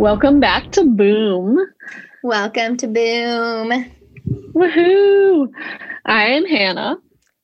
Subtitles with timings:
[0.00, 1.58] Welcome back to Boom.
[2.22, 3.84] Welcome to Boom.
[4.54, 5.48] Woohoo!
[6.06, 6.96] I am Hannah,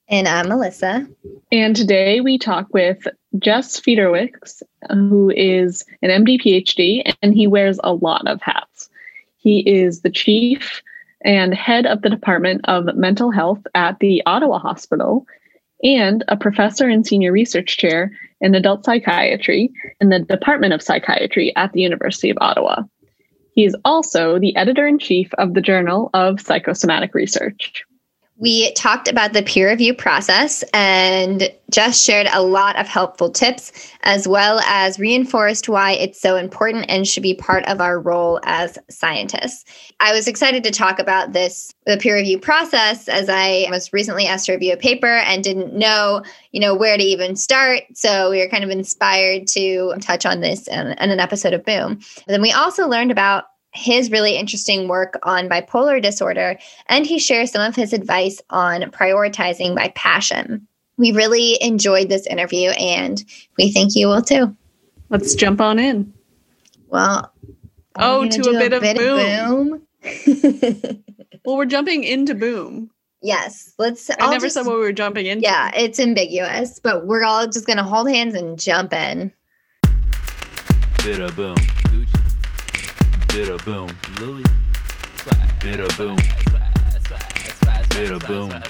[0.08, 1.06] And I'm Melissa.
[1.52, 3.06] and today we talk with
[3.38, 8.88] Jess Fiedorowicz, who is an MD PhD, and he wears a lot of hats.
[9.36, 10.82] He is the chief
[11.22, 15.26] and head of the Department of Mental Health at the Ottawa Hospital,
[15.82, 21.54] and a professor and senior research chair in adult psychiatry in the Department of Psychiatry
[21.56, 22.82] at the University of Ottawa.
[23.52, 27.84] He is also the editor in chief of the Journal of Psychosomatic Research.
[28.38, 33.72] We talked about the peer review process and just shared a lot of helpful tips,
[34.02, 38.38] as well as reinforced why it's so important and should be part of our role
[38.44, 39.64] as scientists.
[40.00, 44.26] I was excited to talk about this, the peer review process, as I was recently
[44.26, 47.84] asked to review a paper and didn't know, you know, where to even start.
[47.94, 51.64] So we were kind of inspired to touch on this in, in an episode of
[51.64, 52.00] Boom.
[52.16, 53.44] But then we also learned about
[53.76, 58.82] his really interesting work on bipolar disorder and he shares some of his advice on
[58.90, 60.66] prioritizing by passion.
[60.96, 63.22] We really enjoyed this interview and
[63.58, 64.56] we think you will too.
[65.10, 66.12] Let's jump on in.
[66.88, 67.32] Well,
[67.98, 69.82] Oh, gonna to do a bit of boom.
[70.02, 71.02] boom.
[71.44, 72.90] Well, we're jumping into Boom.
[73.22, 74.10] yes, let's.
[74.10, 75.44] I I'll never just- said what we were jumping into.
[75.44, 79.32] Yeah, it's ambiguous, but we're all just going to hold hands and jump in.
[81.04, 81.54] Bit of boom.
[83.28, 83.36] Gucci.
[83.36, 83.96] Bit of boom.
[84.20, 84.44] Louis.
[85.60, 86.16] Bit of boom.
[87.90, 88.62] Bit of boom.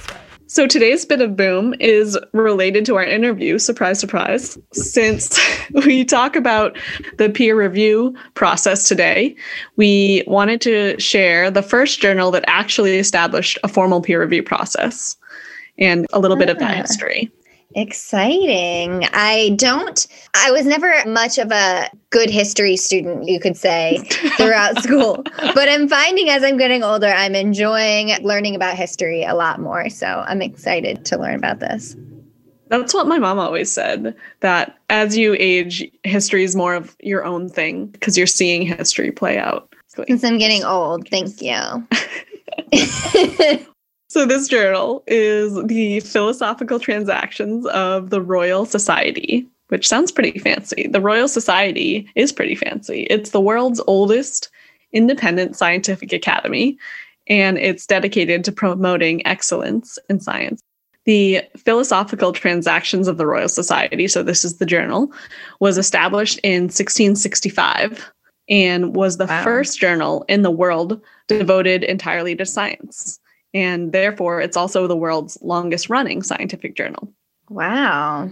[0.49, 3.59] So today's bit of boom is related to our interview.
[3.59, 4.57] Surprise, surprise.
[4.73, 5.39] Since
[5.73, 6.79] we talk about
[7.19, 9.35] the peer review process today,
[9.77, 15.17] we wanted to share the first journal that actually established a formal peer review process
[15.79, 16.81] and a little bit of that Ah.
[16.81, 17.31] history.
[17.75, 19.05] Exciting.
[19.13, 23.99] I don't, I was never much of a good history student, you could say,
[24.37, 25.23] throughout school.
[25.55, 29.91] But I'm finding as I'm getting older, I'm enjoying learning about history a lot more.
[29.91, 31.97] So I'm excited to learn about this.
[32.69, 37.25] That's what my mom always said that as you age, history is more of your
[37.25, 39.73] own thing because you're seeing history play out.
[39.87, 41.87] Since I'm getting old, thank you.
[44.17, 50.89] So, this journal is the Philosophical Transactions of the Royal Society, which sounds pretty fancy.
[50.89, 53.03] The Royal Society is pretty fancy.
[53.11, 54.49] It's the world's oldest
[54.93, 56.79] independent scientific academy,
[57.27, 60.63] and it's dedicated to promoting excellence in science.
[61.05, 65.13] The Philosophical Transactions of the Royal Society, so this is the journal,
[65.61, 68.11] was established in 1665
[68.49, 69.45] and was the Wow.
[69.45, 73.21] first journal in the world devoted entirely to science
[73.57, 77.11] and therefore it's also the world's longest running scientific journal.
[77.49, 78.29] wow.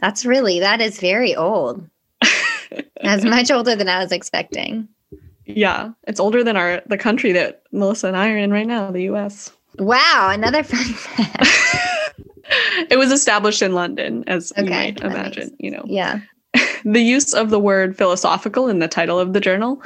[0.00, 1.84] That's really, that is very old.
[3.02, 4.86] That's much older than I was expecting.
[5.44, 8.92] Yeah, it's older than our the country that Melissa and I are in right now,
[8.92, 9.50] the US.
[9.80, 10.30] Wow.
[10.32, 11.48] Another fun fact.
[12.90, 15.82] it was established in London as you might imagine, makes- you know.
[15.84, 16.20] Yeah.
[16.84, 19.82] The use of the word philosophical in the title of the journal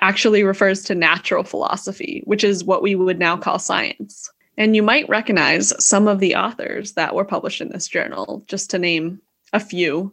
[0.00, 4.30] actually refers to natural philosophy, which is what we would now call science.
[4.56, 8.70] And you might recognize some of the authors that were published in this journal, just
[8.70, 9.20] to name
[9.52, 10.12] a few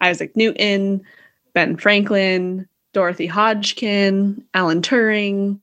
[0.00, 1.02] Isaac Newton,
[1.54, 5.58] Ben Franklin, Dorothy Hodgkin, Alan Turing,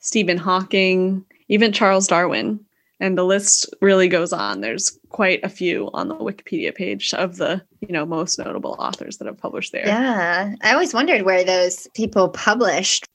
[0.00, 2.60] Stephen Hawking, even Charles Darwin.
[3.00, 4.60] And the list really goes on.
[4.60, 9.18] There's quite a few on the Wikipedia page of the, you know, most notable authors
[9.18, 9.86] that have published there.
[9.86, 10.54] Yeah.
[10.62, 13.06] I always wondered where those people published.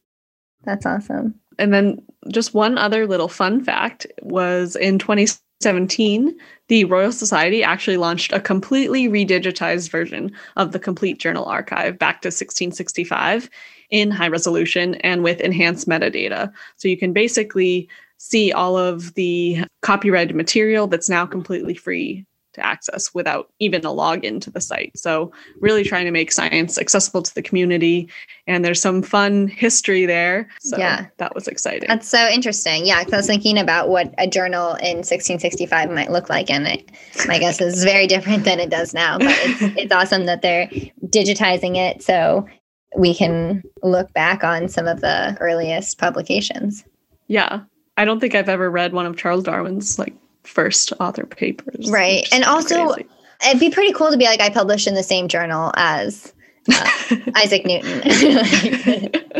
[0.63, 1.35] That's awesome.
[1.59, 6.36] And then just one other little fun fact was in 2017,
[6.69, 12.21] the Royal Society actually launched a completely redigitized version of the complete journal archive back
[12.21, 13.50] to 1665
[13.89, 16.51] in high resolution and with enhanced metadata.
[16.77, 17.89] So you can basically
[18.24, 23.90] see all of the copyrighted material that's now completely free to access without even a
[23.90, 24.92] login to the site.
[24.96, 28.08] So, really trying to make science accessible to the community.
[28.48, 30.48] And there's some fun history there.
[30.62, 31.08] So, Yeah.
[31.18, 31.88] that was exciting.
[31.90, 32.86] That's so interesting.
[32.86, 36.68] Yeah, 'cause I was thinking about what a journal in 1665 might look like, and
[36.68, 36.92] it,
[37.28, 39.18] my guess is very different than it does now.
[39.18, 40.68] But it's it's awesome that they're
[41.08, 42.04] digitizing it.
[42.04, 42.48] So
[42.96, 46.84] we can look back on some of the earliest publications.
[47.28, 47.62] Yeah.
[47.98, 50.13] I don't think I've ever read one of Charles Darwin's like
[50.44, 51.90] first author papers.
[51.90, 52.28] Right.
[52.31, 53.10] And also- crazy.
[53.45, 56.34] It'd be pretty cool to be like, I published in the same journal as
[56.72, 56.90] uh,
[57.36, 59.12] Isaac Newton.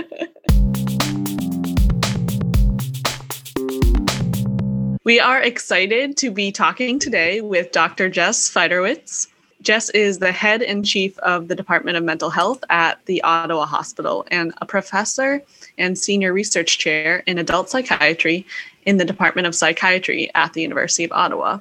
[5.06, 8.10] We are excited to be talking today with Dr.
[8.10, 9.28] Jess Fiedorowicz.
[9.64, 13.66] Jess is the head and chief of the Department of Mental Health at the Ottawa
[13.66, 15.42] Hospital and a professor
[15.78, 18.46] and senior research chair in adult psychiatry
[18.86, 21.60] in the Department of Psychiatry at the University of Ottawa.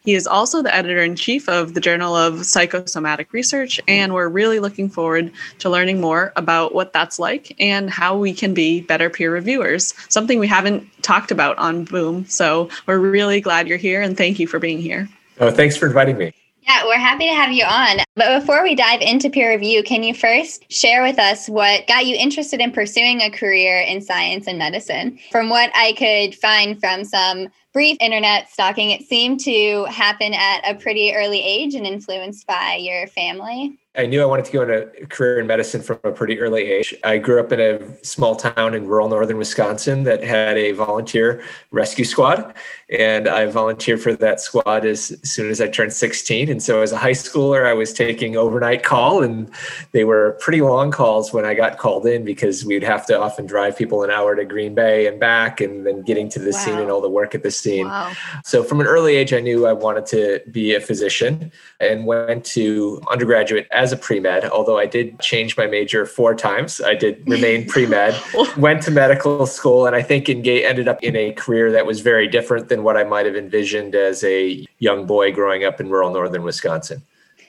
[0.00, 4.28] He is also the editor in chief of the Journal of Psychosomatic Research, and we're
[4.28, 8.80] really looking forward to learning more about what that's like and how we can be
[8.80, 12.24] better peer reviewers, something we haven't talked about on Boom.
[12.26, 15.08] So we're really glad you're here and thank you for being here.
[15.38, 16.32] Oh, thanks for inviting me.
[16.66, 17.98] Yeah, we're happy to have you on.
[18.16, 22.06] But before we dive into peer review, can you first share with us what got
[22.06, 25.18] you interested in pursuing a career in science and medicine?
[25.30, 30.62] From what I could find from some brief internet stalking, it seemed to happen at
[30.66, 33.78] a pretty early age and influenced by your family.
[33.98, 36.64] I knew I wanted to go into a career in medicine from a pretty early
[36.64, 36.94] age.
[37.02, 41.42] I grew up in a small town in rural northern Wisconsin that had a volunteer
[41.70, 42.54] rescue squad.
[42.90, 46.50] And I volunteered for that squad as, soon as I turned 16.
[46.50, 49.50] And so as a high schooler, I was taking overnight call, and
[49.92, 53.46] they were pretty long calls when I got called in because we'd have to often
[53.46, 56.78] drive people an hour to Green Bay and back, and then getting to the scene
[56.78, 58.12] and all the work at the Wow.
[58.44, 62.44] So from an early age, I knew I wanted to be a physician and went
[62.46, 66.80] to undergraduate as a pre-med, although I did change my major four times.
[66.80, 68.18] I did remain pre-med,
[68.56, 72.28] went to medical school, and I think ended up in a career that was very
[72.28, 76.10] different than what I might have envisioned as a young boy growing up in rural
[76.12, 77.02] northern Wisconsin.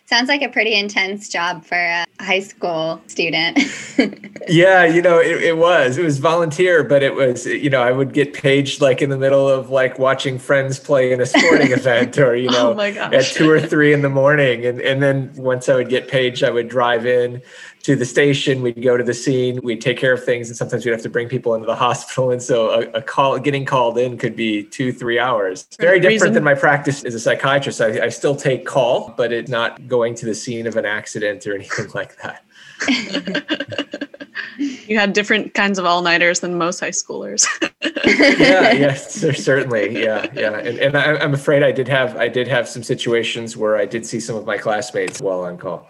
[0.08, 3.60] Sounds like a pretty intense job for a high school student.
[4.50, 5.98] Yeah, you know, it, it was.
[5.98, 9.18] It was volunteer, but it was, you know, I would get paged like in the
[9.18, 12.82] middle of like watching friends play in a sporting event or, you oh know, oh
[12.82, 14.66] at two or three in the morning.
[14.66, 17.42] And, and then once I would get paged, I would drive in
[17.84, 18.62] to the station.
[18.62, 19.60] We'd go to the scene.
[19.64, 20.50] We'd take care of things.
[20.50, 22.32] And sometimes we'd have to bring people into the hospital.
[22.32, 25.68] And so a, a call, getting called in could be two, three hours.
[25.80, 27.82] Very different Reason- than my practice as a psychiatrist.
[27.82, 31.46] I, I still take call, but it's not going to the scene of an accident
[31.48, 32.44] or anything like that.
[34.58, 37.46] you had different kinds of all nighters than most high schoolers.
[37.82, 39.14] yeah, yes,
[39.44, 40.02] certainly.
[40.04, 40.58] Yeah, yeah.
[40.58, 43.86] And, and I, I'm afraid I did have I did have some situations where I
[43.86, 45.88] did see some of my classmates while on call.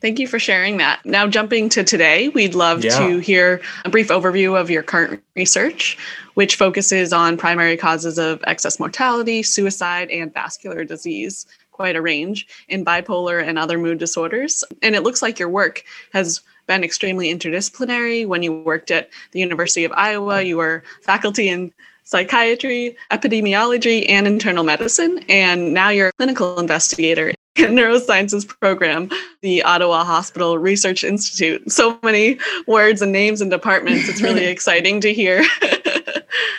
[0.00, 1.04] Thank you for sharing that.
[1.04, 2.96] Now, jumping to today, we'd love Yeah.
[3.00, 5.98] to hear a brief overview of your current research,
[6.34, 11.46] which focuses on primary causes of excess mortality, suicide, and vascular disease.
[11.78, 14.64] Quite a range in bipolar and other mood disorders.
[14.82, 18.26] And it looks like your work has been extremely interdisciplinary.
[18.26, 21.72] When you worked at the University of Iowa, you were faculty in
[22.02, 25.24] psychiatry, epidemiology, and internal medicine.
[25.28, 29.08] And now you're a clinical investigator in neurosciences program,
[29.42, 31.70] the Ottawa Hospital Research Institute.
[31.70, 34.08] So many words and names and departments.
[34.08, 35.44] It's really exciting to hear.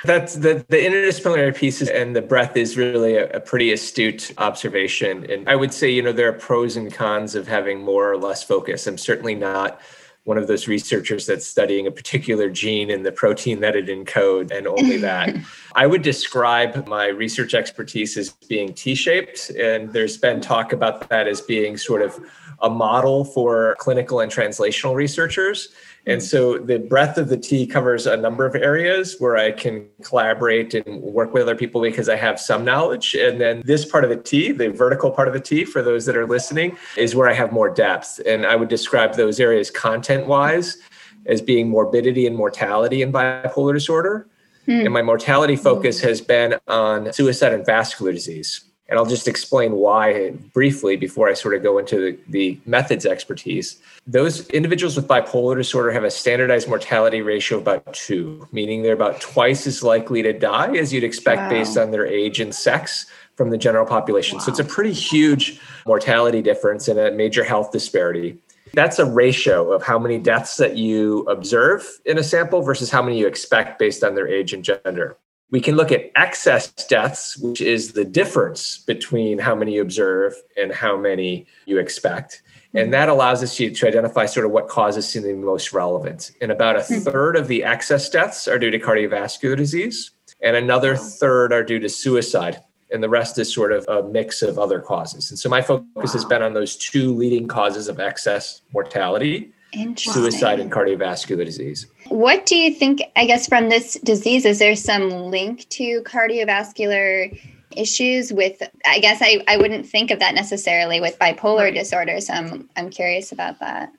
[0.04, 5.30] That's the the interdisciplinary pieces and the breadth is really a, a pretty astute observation.
[5.30, 8.18] And I would say, you know, there are pros and cons of having more or
[8.18, 8.88] less focus.
[8.88, 9.82] I'm certainly not
[10.30, 14.52] one of those researchers that's studying a particular gene and the protein that it encodes
[14.52, 15.36] and only that.
[15.76, 21.28] I would describe my research expertise as being T-shaped, and there's been talk about that
[21.28, 22.20] as being sort of
[22.62, 25.70] a model for clinical and translational researchers.
[26.06, 29.88] And so the breadth of the T covers a number of areas where I can
[30.02, 33.14] collaborate and work with other people because I have some knowledge.
[33.16, 36.06] And then this part of the T, the vertical part of the T, for those
[36.06, 38.20] that are listening, is where I have more depth.
[38.26, 40.78] And I would describe those areas content wise
[41.26, 44.28] as being morbidity and mortality in bipolar disorder.
[44.66, 44.82] Hmm.
[44.82, 48.69] And my mortality focus has been on suicide and vascular disease.
[48.90, 53.06] And I'll just explain why briefly before I sort of go into the, the methods
[53.06, 53.78] expertise.
[54.08, 58.94] Those individuals with bipolar disorder have a standardized mortality ratio of about two, meaning they're
[58.94, 61.50] about twice as likely to die as you'd expect Wow.
[61.50, 63.06] based on their age and sex
[63.36, 64.40] from the general population.
[64.40, 68.38] So it's a pretty huge mortality difference and a major health disparity.
[68.74, 73.02] That's a ratio of how many deaths that you observe in a sample versus how
[73.02, 75.18] many you expect based on their age and gender.
[75.52, 80.36] We can look at excess deaths, which is the difference between how many you observe
[80.56, 82.44] and how many you expect.
[82.74, 82.92] And mm-hmm.
[82.92, 86.32] that allows us to, to identify sort of what causes seem the most relevant.
[86.40, 87.00] And about a mm-hmm.
[87.00, 91.80] third of the excess deaths are due to cardiovascular disease, and another third are due
[91.80, 92.62] to suicide.
[92.92, 95.30] And the rest is sort of a mix of other causes.
[95.30, 99.52] And so my focus has been on those two leading causes of excess mortality.
[99.96, 101.86] Suicide and cardiovascular disease.
[102.10, 107.40] What do you think, I guess, from this disease, is there some link to cardiovascular
[107.76, 112.20] issues with, I guess I, I wouldn't think of that necessarily with bipolar disorder.
[112.20, 113.94] So I'm, I'm curious about that.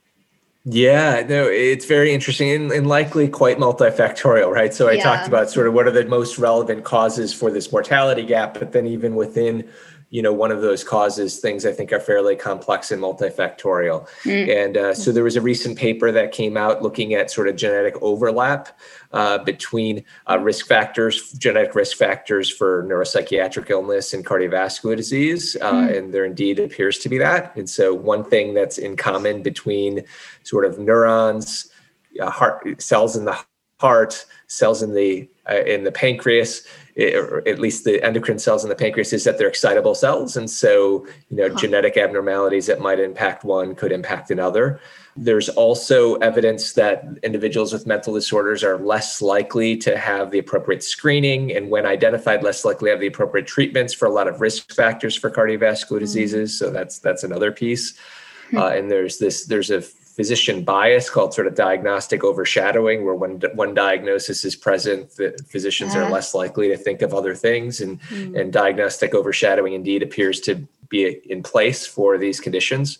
[0.64, 4.74] Yeah, no, it's very interesting and, and likely quite multifactorial, right?
[4.74, 5.04] So I Yeah.
[5.04, 8.72] talked about sort of what are the most relevant causes for this mortality gap, but
[8.72, 9.66] then even within,
[10.10, 14.08] you know, one of those causes, things I think are fairly complex and multifactorial.
[14.62, 17.54] And uh, so there was a recent paper that came out looking at sort of
[17.54, 18.76] genetic overlap
[19.12, 25.56] uh, between uh, risk factors, genetic risk factors for neuropsychiatric illness and cardiovascular disease.
[25.60, 27.54] Uh, And there indeed appears to be that.
[27.56, 30.02] And so one thing that's in common between
[30.42, 31.70] sort of neurons,
[32.20, 33.38] uh, heart cells in the
[33.80, 36.66] heart, cells in the uh, in the pancreas,
[36.98, 40.50] or at least the endocrine cells in the pancreas, is that they're excitable cells, and
[40.50, 44.78] so you know genetic abnormalities that might impact one could impact another.
[45.16, 50.84] There's also evidence that individuals with mental disorders are less likely to have the appropriate
[50.84, 54.72] screening, and when identified, less likely have the appropriate treatments for a lot of risk
[54.74, 56.58] factors for cardiovascular diseases.
[56.58, 57.98] So that's that's another piece.
[58.52, 59.80] Uh, and there's this there's a
[60.16, 65.92] physician bias called sort of diagnostic overshadowing where when one diagnosis is present the physicians
[65.94, 66.00] Ah.
[66.00, 67.80] are less likely to think of other things.
[67.80, 67.98] And
[68.38, 70.52] and diagnostic overshadowing indeed appears to
[70.88, 72.98] be in place for these conditions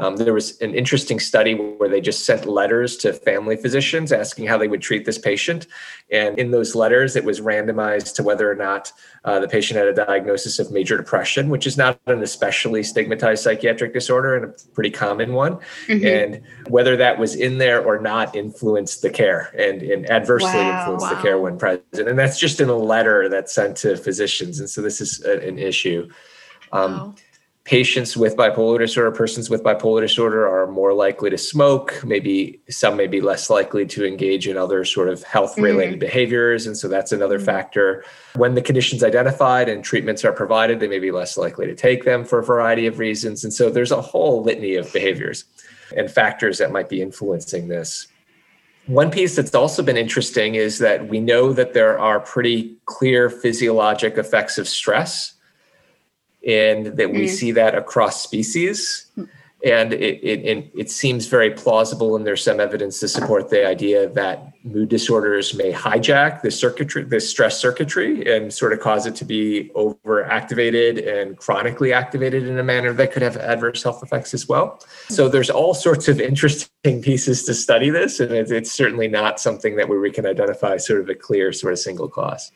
[0.00, 4.46] um, there was an interesting study where they just sent letters to family physicians asking
[4.46, 5.66] how they would treat this patient.
[6.10, 8.92] And in those letters, it was randomized to whether or not
[9.26, 13.42] uh, the patient had a diagnosis of major depression, which is not an especially stigmatized
[13.44, 15.58] psychiatric disorder and a pretty common one.
[15.88, 20.78] And whether that was in there or not influenced the care and, and adversely Wow.
[20.78, 22.08] influenced the care when present.
[22.08, 24.60] And that's just in a letter that's sent to physicians.
[24.60, 26.08] And so this is a- an issue.
[26.72, 27.14] Um, Wow.
[27.70, 32.02] Patients with bipolar disorder, persons with bipolar disorder are more likely to smoke.
[32.04, 36.00] Maybe some may be less likely to engage in other sort of health related mm-hmm.
[36.00, 36.66] behaviors.
[36.66, 37.44] And so that's another mm-hmm.
[37.44, 38.04] factor.
[38.34, 42.04] When the condition's identified and treatments are provided, they may be less likely to take
[42.04, 43.44] them for a variety of reasons.
[43.44, 45.44] And so there's a whole litany of behaviors
[45.96, 48.08] and factors that might be influencing this.
[48.88, 53.30] One piece that's also been interesting is that we know that there are pretty clear
[53.30, 55.34] physiologic effects of stress
[56.46, 57.28] and that we Mm.
[57.28, 59.06] see that across species.
[59.62, 63.66] And it, it, it, it seems very plausible, and there's some evidence to support the
[63.66, 69.04] idea that mood disorders may hijack the circuitry, the stress circuitry, and sort of cause
[69.04, 74.02] it to be overactivated and chronically activated in a manner that could have adverse health
[74.02, 74.80] effects as well.
[75.10, 79.38] So there's all sorts of interesting pieces to study this, and it's, it's certainly not
[79.40, 82.50] something that where we can identify sort of a clear sort of single cause.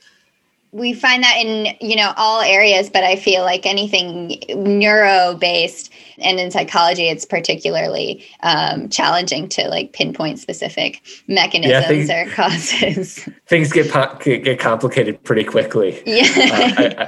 [0.75, 5.91] We find that in you know all areas but i feel like anything neuro based
[6.19, 13.29] and in psychology it's particularly um, challenging to like pinpoint specific mechanisms things- or causes
[13.47, 16.03] Things get po- get complicated pretty quickly.
[16.07, 17.07] yeah Uh,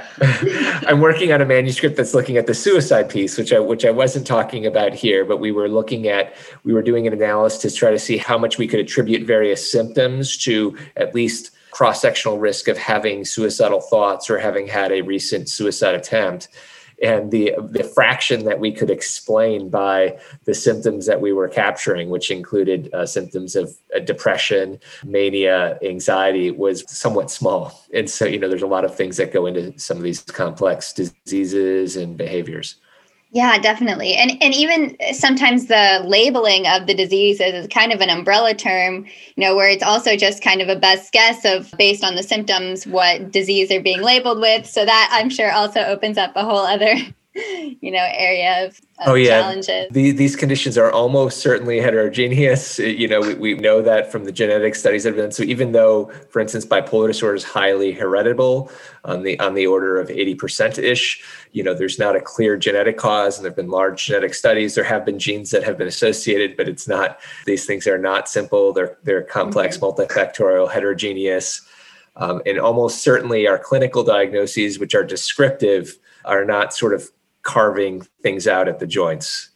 [0.87, 3.83] I, am working on a manuscript that's looking at the suicide piece, which I which
[3.85, 7.73] I wasn't talking about here, but we were looking at we were doing an analysis
[7.73, 12.39] to try to see how much we could attribute various symptoms to at least cross-sectional
[12.39, 16.47] risk of having suicidal thoughts or having had a recent suicide attempt.
[17.03, 22.09] And the the fraction that we could explain by the symptoms that we were capturing,
[22.09, 23.65] which included uh, symptoms of
[23.95, 27.61] uh, depression, mania, anxiety, was somewhat small.
[27.93, 30.21] And so, you know, there's a lot of things that go into some of these
[30.21, 32.77] complex diseases and behaviors.
[33.37, 34.15] Yeah, definitely.
[34.15, 39.05] And and even sometimes the labeling of the diseases is kind of an umbrella term,
[39.35, 42.23] you know, where it's also just kind of a best guess of based on the
[42.23, 44.65] symptoms what disease they're being labeled with.
[44.65, 46.95] So that I'm sure also opens up a whole other,
[47.81, 49.41] you know, area of, of Oh, yeah.
[49.41, 49.87] challenges.
[49.91, 52.79] The, these conditions are almost certainly heterogeneous.
[52.97, 55.31] You know, we, we know that from the genetic studies that have been.
[55.31, 58.71] So even though, for instance, bipolar disorder is highly heritable
[59.03, 62.97] on the on the order of 80% ish, you know, there's not a clear genetic
[62.97, 64.73] cause and there have been large genetic studies.
[64.73, 68.27] There have been genes that have been associated, but it's not, these things are not
[68.27, 68.73] simple.
[68.73, 71.61] They're they're complex, multifactorial, heterogeneous.
[72.15, 77.09] Um, and almost certainly our clinical diagnoses, which are descriptive, are not sort of
[77.47, 79.49] carving things out at the joints.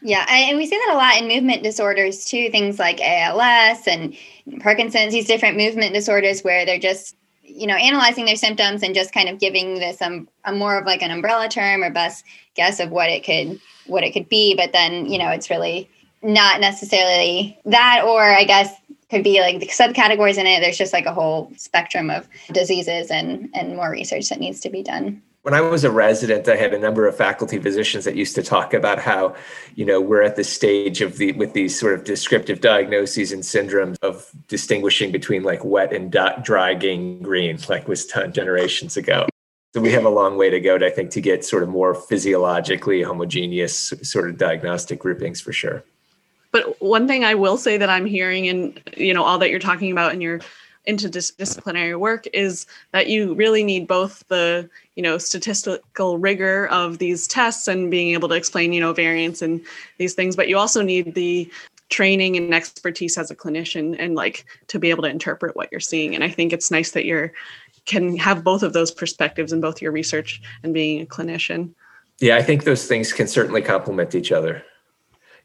[0.00, 4.14] Yeah, and we see that a lot in movement disorders too, things like ALS and
[4.60, 9.12] Parkinson's, these different movement disorders where they're just, you know, analyzing their symptoms and just
[9.12, 12.24] kind of giving this um, a more of like an umbrella term or best
[12.54, 15.90] guess of what it could what it could be, but then, you know, it's really
[16.22, 18.72] not necessarily that or I guess
[19.10, 20.60] could be like the subcategories in it.
[20.60, 24.70] There's just like a whole spectrum of diseases and and more research that needs to
[24.70, 25.22] be done.
[25.44, 28.42] When I was a resident, I had a number of faculty physicians that used to
[28.42, 29.36] talk about how,
[29.74, 33.42] you know, we're at the stage of the with these sort of descriptive diagnoses and
[33.42, 36.10] syndromes of distinguishing between like wet and
[36.42, 39.26] dry gangrene, like was done generations ago.
[39.74, 41.68] So we have a long way to go, to, I think, to get sort of
[41.68, 45.84] more physiologically homogeneous sort of diagnostic groupings for sure.
[46.52, 49.58] But one thing I will say that I'm hearing, and you know, all that you're
[49.58, 50.40] talking about in your
[50.88, 57.26] interdisciplinary work is that you really need both the you know statistical rigor of these
[57.26, 59.62] tests and being able to explain you know variance and
[59.96, 61.50] these things but you also need the
[61.88, 65.80] training and expertise as a clinician and like to be able to interpret what you're
[65.80, 66.14] seeing.
[66.14, 67.32] And i think it's nice that you're
[67.86, 71.70] can have both of those perspectives in both your research and being a clinician.
[72.20, 74.62] Yeah i think those things can certainly complement each other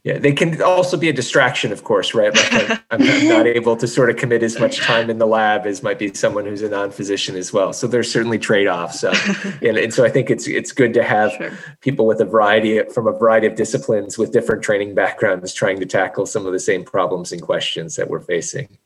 [0.04, 2.34] yeah they can also be a distraction of course right?
[2.34, 5.66] Like I'm, I'm, not able to sort of commit as much time in the lab
[5.66, 7.74] as might be someone who's a non-physician as well.
[7.74, 9.04] So there's certainly trade-offs.
[9.04, 9.16] Uh,
[9.62, 11.52] and, and, so i think it's it's good to have sure.
[11.82, 15.86] people with a variety from a variety of disciplines with different training backgrounds trying to
[15.86, 18.78] tackle some of the same problems and questions that we're facing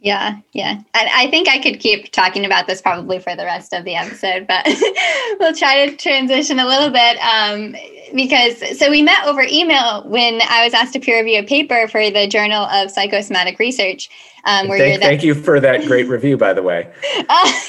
[0.00, 0.72] yeah, yeah.
[0.94, 3.94] And I think I could keep talking about this probably for the rest of the
[3.94, 4.64] episode, but
[5.40, 7.16] we'll try to transition a little bit.
[7.18, 7.74] Um,
[8.14, 11.88] because so we met over email when I was asked to peer review a paper
[11.88, 14.08] for the Journal of Psychosomatic Research.
[14.46, 16.88] Um, thank, thank you for that great review, by the way.
[17.28, 17.52] Uh,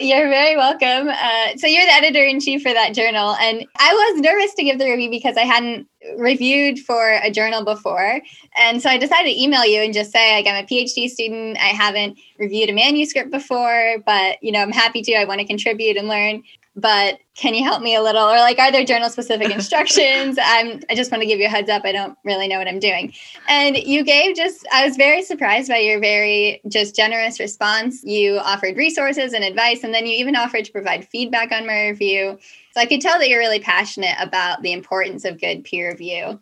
[0.00, 1.08] you're very welcome.
[1.10, 4.64] Uh, so you're the editor in chief for that journal, and I was nervous to
[4.64, 8.22] give the review because I hadn't reviewed for a journal before,
[8.56, 11.58] and so I decided to email you and just say, like, I'm a PhD student.
[11.58, 15.14] I haven't reviewed a manuscript before, but you know, I'm happy to.
[15.14, 16.42] I want to contribute and learn
[16.76, 18.22] but can you help me a little?
[18.22, 20.38] Or like are there journal specific instructions?
[20.42, 22.68] I'm i just want to give you a heads up i don't really know what
[22.68, 23.12] i'm doing.
[23.48, 28.02] And you gave just i was very surprised by your very just generous response.
[28.02, 31.88] You offered resources and advice and then you even offered to provide feedback on my
[31.88, 32.38] review
[32.72, 36.40] so i could tell that you're really passionate about the importance of good peer review.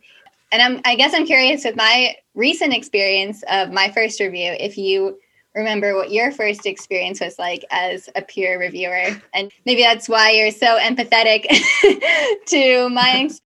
[0.50, 4.78] And i'm i guess i'm curious with my recent experience of my first review if
[4.78, 5.18] you
[5.54, 9.20] remember what your first experience was like as a peer reviewer.
[9.34, 11.46] And maybe that's why you're so empathetic
[12.46, 13.28] to my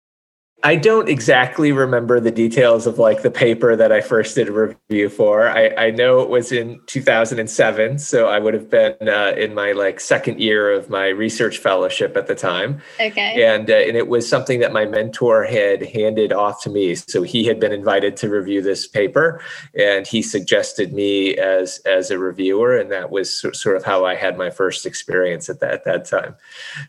[0.63, 4.51] I don't exactly remember the details of like the paper that I first did a
[4.51, 5.49] review for.
[5.49, 9.71] I, I know it was in 2007, so I would have been uh, in my
[9.71, 12.81] like second year of my research fellowship at the time.
[12.99, 13.43] Okay.
[13.43, 16.93] And uh, and it was something that my mentor had handed off to me.
[16.95, 19.41] So he had been invited to review this paper,
[19.73, 24.13] and he suggested me as as a reviewer, and that was sort of how I
[24.13, 26.35] had my first experience at that at that time.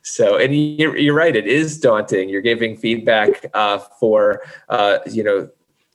[0.02, 2.28] So and you're, you're right, it is daunting.
[2.28, 3.61] You're giving feedback uh,
[4.00, 5.48] for uh, you know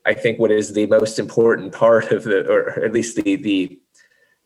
[0.05, 3.79] I think what is the most important part of the, or at least the the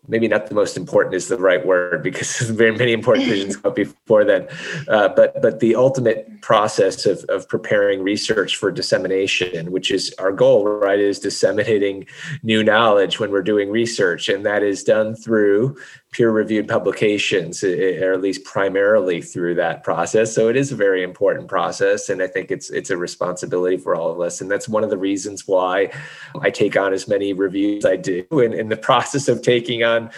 [0.07, 3.73] maybe not the most important is the right word because very many important decisions come
[3.75, 4.47] before then.
[4.87, 10.31] Uh, but but the ultimate process of, of preparing research for dissemination, which is our
[10.31, 12.05] goal, right, is disseminating
[12.41, 15.77] new knowledge when we're doing research, and that is done through
[16.11, 20.35] peer-reviewed publications, eh, eh, or at least primarily through that process.
[20.35, 23.95] So it is a very important process, and I think it's it's a responsibility for
[23.95, 25.89] all of us, and that's one of the reasons why
[26.41, 28.25] I take on as many reviews I do.
[28.29, 30.09] And in the process of taking on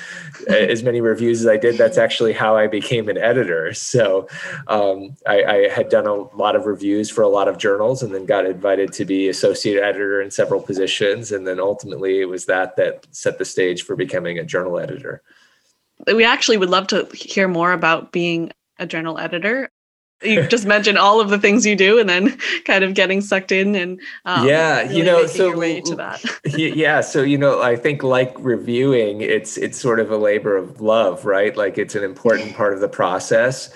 [0.47, 3.71] eh, as many reviews as I did, that's actually how I became an editor.
[3.75, 4.27] So
[4.67, 8.15] um, I, I had done a lot of reviews for a lot of journals, and
[8.15, 12.45] then got invited to be associate editor in several positions, and then ultimately it was
[12.45, 15.21] that that set the stage for becoming a journal editor
[16.07, 19.69] we actually would love to hear more about being a journal editor.
[20.21, 23.51] You just mentioned all of the things you do and then kind of getting sucked
[23.51, 26.23] in and um, yeah really you know so way to that.
[26.45, 30.79] yeah so you know i think like reviewing it's it's sort of a labor of
[30.79, 31.57] love right?
[31.57, 33.73] Like it's an important part of the process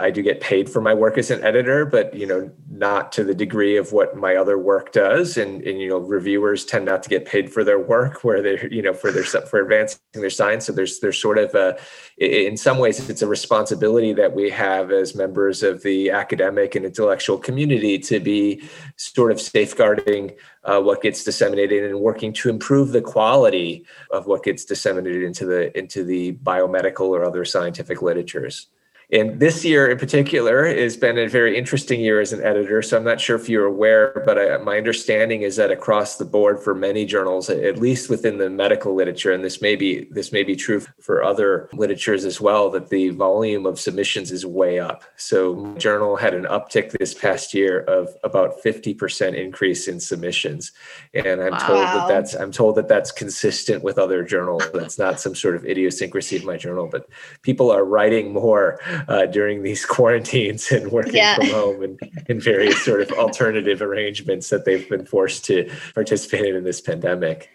[0.00, 3.22] I do get paid for my work as an editor, but you know, not to
[3.22, 5.36] the degree of what my other work does.
[5.36, 8.66] And, and you know, reviewers tend not to get paid for their work, where they're
[8.72, 10.66] you know for their for advancing their science.
[10.66, 11.78] So there's there's sort of a,
[12.18, 16.84] in some ways, it's a responsibility that we have as members of the academic and
[16.84, 18.64] intellectual community to be
[18.96, 20.32] sort of safeguarding
[20.64, 25.46] uh, what gets disseminated and working to improve the quality of what gets disseminated into
[25.46, 28.66] the into the biomedical or other scientific literatures.
[29.12, 32.82] And this year in particular has been a very interesting year as an editor.
[32.82, 36.24] So I'm not sure if you're aware, but I, my understanding is that across the
[36.24, 40.32] board for many journals, at least within the medical literature, and this may be this
[40.32, 44.78] may be true for other literatures as well, that the volume of submissions is way
[44.78, 45.04] up.
[45.16, 50.72] So my journal had an uptick this past year of about 50% increase in submissions.
[51.12, 51.58] And I'm wow.
[51.58, 54.64] told that that's I'm told that that's consistent with other journals.
[54.72, 57.08] That's not some sort of idiosyncrasy of my journal, but
[57.42, 61.36] people are writing more uh, during these quarantines and working Yeah.
[61.36, 66.44] from home and in various sort of alternative arrangements that they've been forced to participate
[66.46, 67.50] in in this pandemic.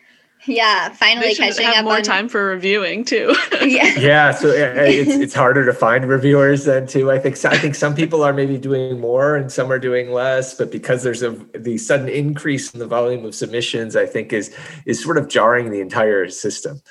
[0.46, 3.36] Yeah, finally They catching have up more on time for reviewing too.
[3.62, 4.00] Yeah.
[4.00, 7.12] Yeah, so it's it's harder to find reviewers than too.
[7.12, 10.54] I think I think some people are maybe doing more and some are doing less,
[10.56, 14.56] but because there's a the sudden increase in the volume of submissions, I think is
[14.86, 16.82] is sort of jarring the entire system.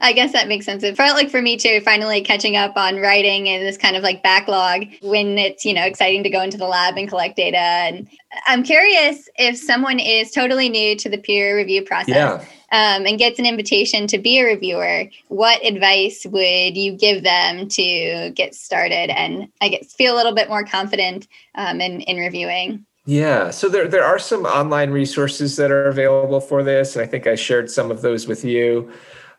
[0.00, 0.82] I guess that makes sense.
[0.82, 4.02] It felt like for me too, finally catching up on writing and this kind of
[4.02, 7.58] like backlog when it's, you know, exciting to go into the lab and collect data.
[7.58, 8.08] And
[8.46, 12.34] I'm curious if someone is totally new to the peer review process Yeah.
[12.72, 17.68] um, and gets an invitation to be a reviewer, what advice would you give them
[17.68, 22.16] to get started and I guess feel a little bit more confident um, in, in
[22.16, 22.86] reviewing?
[23.06, 27.06] Yeah, so there there are some online resources that are available for this, and I
[27.08, 28.92] think I shared some of those with you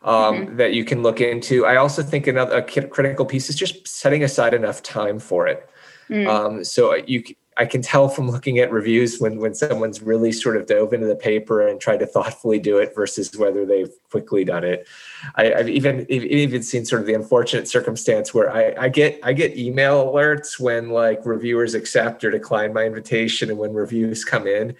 [0.04, 1.66] um, that you can look into.
[1.66, 5.68] I also think another critical piece is just setting aside enough time for it.
[6.10, 6.28] Mm.
[6.28, 7.22] Um, so you,
[7.56, 11.06] I can tell from looking at reviews when when someone's really sort of dove into
[11.06, 14.88] the paper and tried to thoughtfully do it versus whether they've quickly done it.
[15.36, 19.34] I, I've even even seen sort of the unfortunate circumstance where I, I get I
[19.34, 24.46] get email alerts when like reviewers accept or decline my invitation and when reviews come
[24.46, 24.74] in.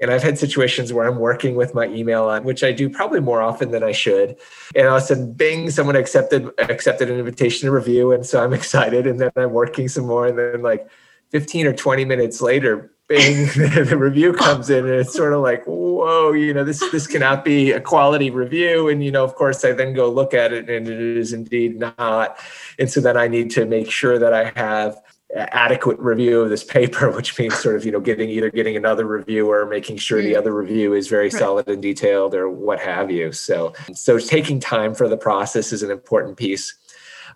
[0.00, 3.20] And I've had situations where I'm working with my email on, which I do probably
[3.20, 4.36] more often than I should.
[4.74, 8.12] And all of a sudden, bing, someone accepted accepted an invitation to review.
[8.12, 9.06] And so I'm excited.
[9.06, 10.26] And then I'm working some more.
[10.26, 10.88] And then like
[11.30, 14.84] 15 or 20 minutes later, bing, the review comes in.
[14.84, 18.88] And it's sort of like, whoa, you know, this this cannot be a quality review.
[18.88, 21.78] And you know, of course, I then go look at it and it is indeed
[21.78, 22.38] not.
[22.78, 25.00] And so then I need to make sure that I have
[25.34, 29.04] adequate review of this paper which means sort of you know getting either getting another
[29.04, 30.38] review or making sure the mm.
[30.38, 33.32] other review is very solid and detailed or what have you.
[33.32, 36.74] So so taking time for the process is an important piece.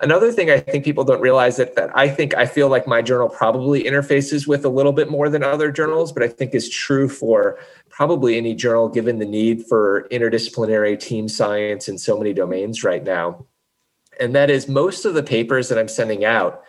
[0.02, 3.02] Another thing i think people don't realize that, that i think i feel like my
[3.02, 6.70] journal probably interfaces with a little bit more than other journals but i think is
[6.70, 7.58] true for
[7.90, 13.04] probably any journal given the need for interdisciplinary team science in so many domains right
[13.04, 13.44] now.
[14.18, 16.64] And that is most of the papers that i'm sending out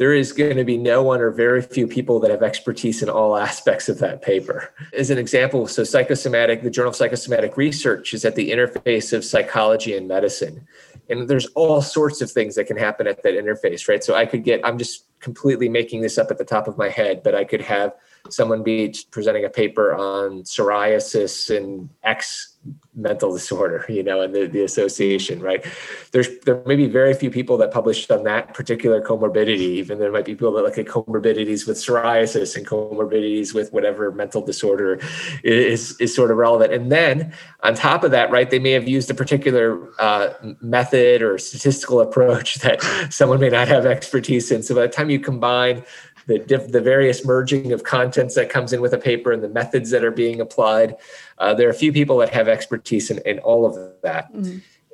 [0.00, 3.10] there is going to be no one or very few people that have expertise in
[3.10, 4.72] all aspects of that paper.
[4.94, 9.26] As an example, so psychosomatic, the Journal of Psychosomatic Research is at the interface of
[9.26, 10.66] psychology and medicine.
[11.10, 14.02] And there's all sorts of things that can happen at that interface, right?
[14.02, 16.88] So I could get, I'm just completely making this up at the top of my
[16.88, 17.92] head, but I could have
[18.28, 22.58] someone be presenting a paper on psoriasis and X
[22.94, 25.64] mental disorder, you know, and the, the association, right?
[26.12, 29.58] There's there may be very few people that published on that particular comorbidity.
[29.58, 34.12] Even there might be people that look at comorbidities with psoriasis and comorbidities with whatever
[34.12, 35.00] mental disorder
[35.42, 36.72] is is sort of relevant.
[36.72, 41.22] And then on top of that, right, they may have used a particular uh, method
[41.22, 44.62] or statistical approach that someone may not have expertise in.
[44.62, 45.84] So by the time you combine
[46.30, 49.48] the, diff- the various merging of contents that comes in with a paper and the
[49.48, 50.94] methods that are being applied.
[51.38, 54.30] Uh, there are a few people that have expertise in, in all of that.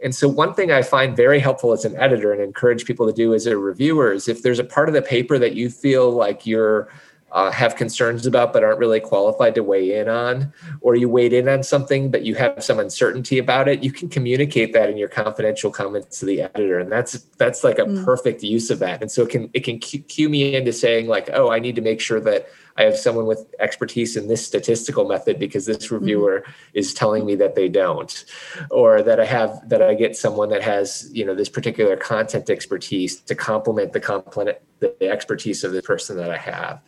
[0.02, 3.12] And so, one thing I find very helpful as an editor and encourage people to
[3.12, 6.10] do as a reviewer is if there's a part of the paper that you feel
[6.10, 6.88] like you're
[7.36, 11.34] uh, have concerns about but aren't really qualified to weigh in on, or you weighed
[11.34, 14.96] in on something but you have some uncertainty about it, you can communicate that in
[14.96, 19.02] your confidential comments to the editor, and that's that's like a perfect use of that.
[19.02, 21.82] And so it can it can cue me into saying like, oh, I need to
[21.82, 26.42] make sure that I have someone with expertise in this statistical method because this reviewer
[26.72, 28.24] is telling me that they don't,
[28.70, 32.48] or that I have that I get someone that has you know this particular content
[32.48, 36.80] expertise to complement the complement the expertise of the person that I have.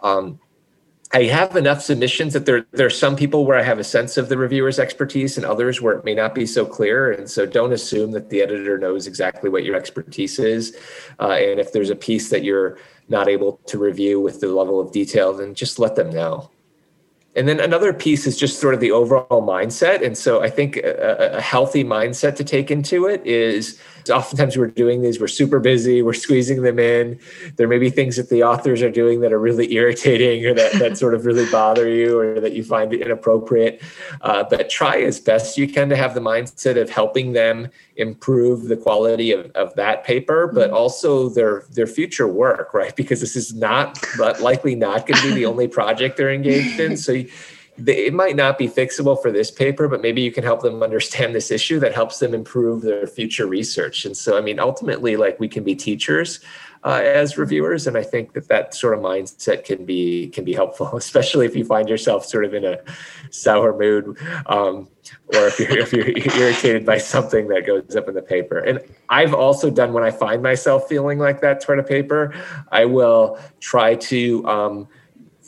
[0.00, 0.40] Um,
[1.12, 4.16] I have enough submissions that there there are some people where I have a sense
[4.16, 7.12] of the reviewer's expertise, and others where it may not be so clear.
[7.12, 10.76] And so, don't assume that the editor knows exactly what your expertise is.
[11.20, 12.78] Uh, and if there's a piece that you're
[13.08, 16.50] not able to review with the level of detail, then just let them know.
[17.36, 20.04] And then another piece is just sort of the overall mindset.
[20.04, 23.78] And so I think a, a healthy mindset to take into it is
[24.10, 27.18] oftentimes we're doing these, we're super busy, we're squeezing them in.
[27.56, 30.72] There may be things that the authors are doing that are really irritating or that,
[30.74, 33.82] that sort of really bother you or that you find inappropriate.
[34.20, 38.64] Uh, but try as best you can to have the mindset of helping them improve
[38.64, 42.94] the quality of, of that paper, but also their their future work, right?
[42.94, 43.98] Because this is not
[44.40, 46.96] likely not going to be the only project they're engaged in.
[47.06, 47.30] So you,
[47.78, 50.82] they, it might not be fixable for this paper, but maybe you can help them
[50.82, 54.04] understand this issue that helps them improve their future research.
[54.04, 56.40] And so, I mean, ultimately, like we can be teachers
[56.84, 60.54] uh, as reviewers, and I think that that sort of mindset can be can be
[60.54, 62.78] helpful, especially if you find yourself sort of in a
[63.30, 64.88] sour mood, um,
[65.34, 68.58] or if you're if you're irritated by something that goes up in the paper.
[68.58, 72.32] And I've also done when I find myself feeling like that toward a paper,
[72.70, 74.46] I will try to.
[74.46, 74.88] Um,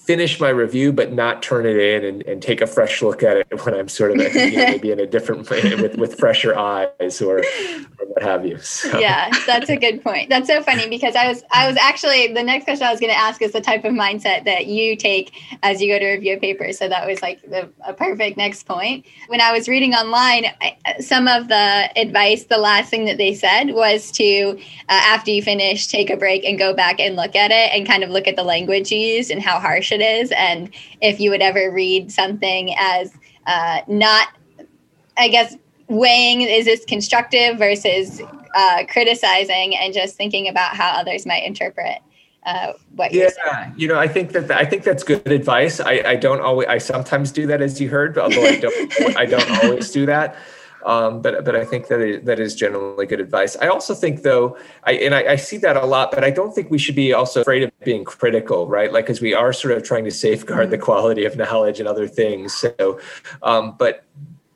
[0.08, 3.36] finish my review, but not turn it in and, and take a fresh look at
[3.36, 7.20] it when I'm sort of you know, maybe in a different with with fresher eyes
[7.20, 8.56] or, or what have you.
[8.58, 8.98] So.
[8.98, 10.30] Yeah, that's a good point.
[10.30, 13.12] That's so funny because I was I was actually the next question I was going
[13.12, 16.36] to ask is the type of mindset that you take as you go to review
[16.36, 16.72] a paper.
[16.72, 19.04] So that was like the, a perfect next point.
[19.26, 23.34] When I was reading online, I, some of the advice, the last thing that they
[23.34, 27.36] said was to uh, after you finish, take a break and go back and look
[27.36, 30.32] at it and kind of look at the language used and how harsh it is,
[30.36, 33.12] and if you would ever read something as
[33.46, 34.28] uh, not,
[35.16, 35.56] I guess
[35.88, 38.20] weighing is this constructive versus
[38.54, 42.00] uh, criticizing and just thinking about how others might interpret
[42.48, 43.74] uh, what yeah, you're saying.
[43.76, 45.80] you know, I think that I think that's good advice.
[45.80, 46.66] I, I don't always.
[46.68, 49.16] I sometimes do that, as you heard, although I don't.
[49.16, 50.36] I don't always do that.
[50.84, 53.56] Um, but but I think that is, that is generally good advice.
[53.60, 56.54] I also think though, I and I, I, see that a lot, but I don't
[56.54, 58.92] think we should be also afraid of being critical, right?
[58.92, 60.70] Like because we are sort of trying to safeguard mm-hmm.
[60.72, 62.54] the quality of knowledge and other things.
[62.54, 63.00] So,
[63.42, 64.04] um, but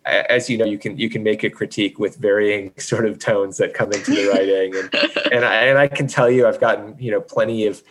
[0.05, 3.57] as you know, you can you can make a critique with varying sort of tones
[3.59, 6.97] that come into the writing, and and I, and I can tell you, I've gotten
[6.99, 7.83] you know plenty of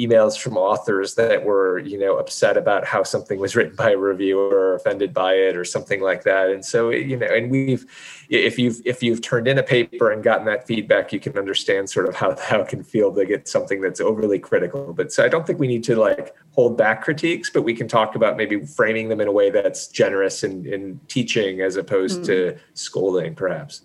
[0.00, 3.96] emails from authors that were you know upset about how something was written by a
[3.96, 6.50] reviewer or offended by it or something like that.
[6.50, 7.84] And so you know and we've
[8.28, 11.90] if you've if you've turned in a paper and gotten that feedback you can understand
[11.90, 14.92] sort of how how it can feel to get something that's overly critical.
[14.92, 17.86] But so i don't think we need to like hold back critiques but we can
[17.86, 22.22] talk about maybe framing them in a way that's generous in in teaching as opposed
[22.22, 22.26] mm.
[22.26, 23.82] to scolding perhaps.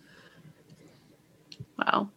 [1.77, 2.09] Wow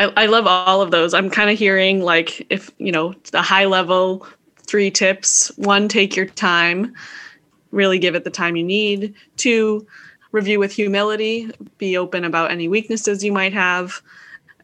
[0.00, 1.12] I, I love all of those.
[1.12, 4.26] I'm kind of hearing like if you know the high level
[4.66, 5.52] three tips.
[5.56, 6.94] One, take your time,
[7.70, 9.14] really give it the time you need.
[9.36, 9.86] Two,
[10.32, 14.00] review with humility, be open about any weaknesses you might have,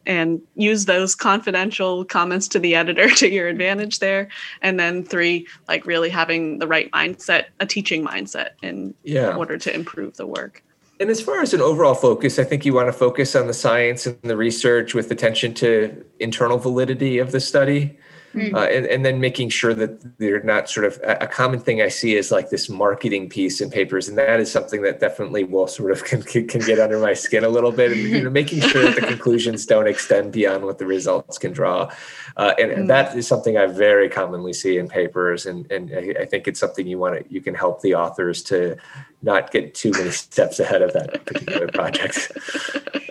[0.07, 4.29] and use those confidential comments to the editor to your advantage there.
[4.63, 9.35] And then three, like really having the right mindset, a teaching mindset in yeah.
[9.35, 10.63] order to improve the work.
[10.99, 13.53] And as far as an overall focus, I think you want to focus on the
[13.53, 17.99] science and the research with attention to internal validity of the study.
[18.37, 18.53] Mm.
[18.53, 21.87] Uh, and, and then making sure that they're not sort of a, common thing I
[21.87, 25.65] see is like this marketing piece in papers, and that is something that definitely will
[25.65, 27.93] sort of can, can get under my skin a little bit.
[27.93, 31.51] And you know, making sure that the conclusions don't extend beyond what the results can
[31.51, 31.91] draw,
[32.37, 36.25] uh, and, and, that is something I very commonly see in papers, and and I
[36.25, 38.77] think it's something you want to you can help the authors to
[39.23, 42.31] not get too many steps ahead of that particular project.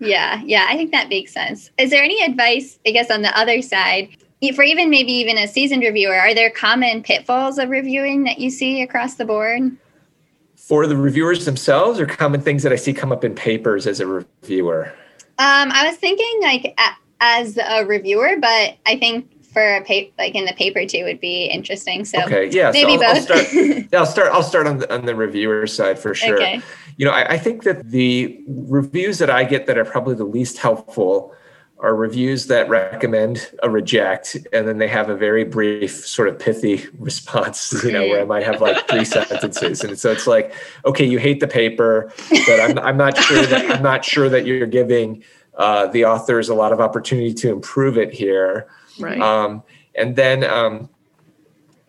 [0.00, 1.70] Yeah, yeah, I think that makes sense.
[1.78, 4.08] Is there any advice, I guess, on the other side
[4.50, 8.50] for even maybe even a seasoned reviewer, are there common pitfalls of reviewing that you
[8.50, 9.76] see across the board?
[10.56, 14.00] For the reviewers themselves, or common things that I see come up in papers as
[14.00, 14.92] a reviewer?
[15.38, 20.12] Um, I was thinking like a, as a reviewer, but I think for a paper
[20.18, 22.04] like in the paper too would be interesting.
[22.04, 23.30] So okay, yeah, maybe so I'll, both.
[23.30, 23.52] I'll start,
[23.92, 24.32] yeah, I'll start.
[24.32, 26.36] I'll start on the on the reviewer side for sure.
[26.36, 26.60] Okay.
[26.96, 30.24] You know, I, I think that the reviews that I get that are probably the
[30.24, 31.34] least helpful
[31.82, 36.38] are reviews that recommend a reject and then they have a very brief sort of
[36.38, 39.82] pithy response you know where i might have like three sentences.
[39.82, 40.54] And so it's like
[40.86, 42.12] okay you hate the paper
[42.46, 46.48] but i'm, I'm not sure that i'm not sure that you're giving uh, the authors
[46.48, 48.68] a lot of opportunity to improve it here.
[48.98, 49.20] Right.
[49.20, 49.62] Um,
[49.94, 50.88] and then um,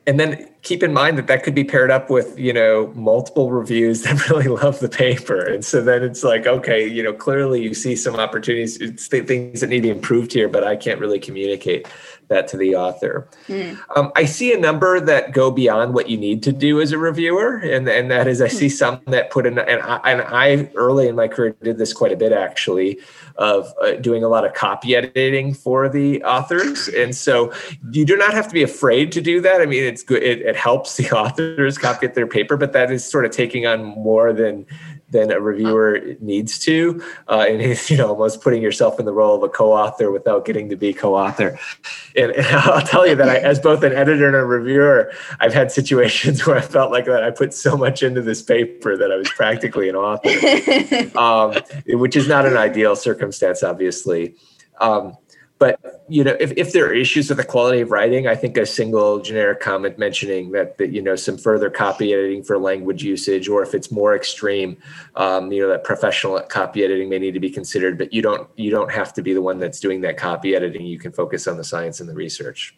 [0.06, 3.52] and then keep in mind that that could be paired up with you know multiple
[3.52, 5.42] reviews that really love the paper.
[5.42, 9.62] And so then it's like okay you know clearly you see some opportunities it's things
[9.62, 11.88] that need to be improved here but i can't really communicate
[12.34, 13.80] that to the author mm.
[13.96, 16.98] um, i see a number that go beyond what you need to do as a
[16.98, 18.76] reviewer and, and that is i see hmm.
[18.76, 22.12] some that put in and I, and I early in my career did this quite
[22.12, 23.00] a bit actually
[23.38, 26.88] of uh, doing a lot of copy editing for the authors.
[26.88, 27.52] And so
[27.92, 29.62] you do not have to be afraid to do that.
[29.62, 30.22] I mean, it's good.
[30.22, 33.84] It, it helps the authors copy their paper, but that is sort of taking on
[33.84, 34.66] more than
[35.14, 39.36] than a reviewer needs to, uh, and you know, almost putting yourself in the role
[39.36, 41.58] of a co-author without getting to be co-author.
[42.18, 45.54] And, and I'll tell you that I, as both an editor and a reviewer, I've
[45.54, 49.12] had situations where I felt like that I put so much into this paper that
[49.12, 51.56] I was practically an author, um,
[51.98, 54.36] which is not an ideal circumstance, obviously.
[54.82, 55.16] Um,
[55.64, 58.58] but you know, if, if there are issues with the quality of writing, I think
[58.58, 63.02] a single generic comment mentioning that that you know some further copy editing for language
[63.02, 64.76] usage, or if it's more extreme,
[65.16, 67.98] um, you know, that professional copy editing may need to be considered.
[67.98, 70.86] But you don't you don't have to be the one that's doing that copy editing.
[70.86, 72.76] You can focus on the science and the research.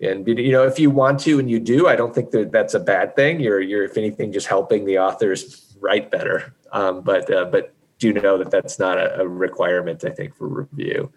[0.00, 2.74] And you know, if you want to and you do, I don't think that that's
[2.74, 3.40] a bad thing.
[3.40, 6.54] You're you're if anything just helping the authors write better.
[6.70, 10.04] Um, but uh, but do know that that's not a, a requirement.
[10.04, 11.10] I think for review.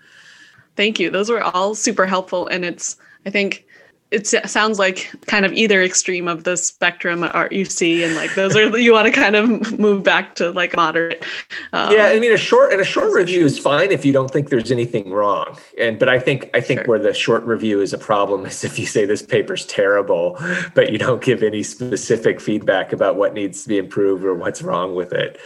[0.76, 1.10] Thank you.
[1.10, 2.48] Those were all super helpful.
[2.48, 3.66] And it's, I think,
[4.12, 8.36] it sounds like kind of either extreme of the spectrum art you see and like
[8.36, 11.24] those are you want to kind of move back to like moderate
[11.72, 14.30] um, yeah i mean a short and a short review is fine if you don't
[14.30, 16.88] think there's anything wrong and but i think i think sure.
[16.88, 20.38] where the short review is a problem is if you say this paper's terrible
[20.76, 24.62] but you don't give any specific feedback about what needs to be improved or what's
[24.62, 25.40] wrong with it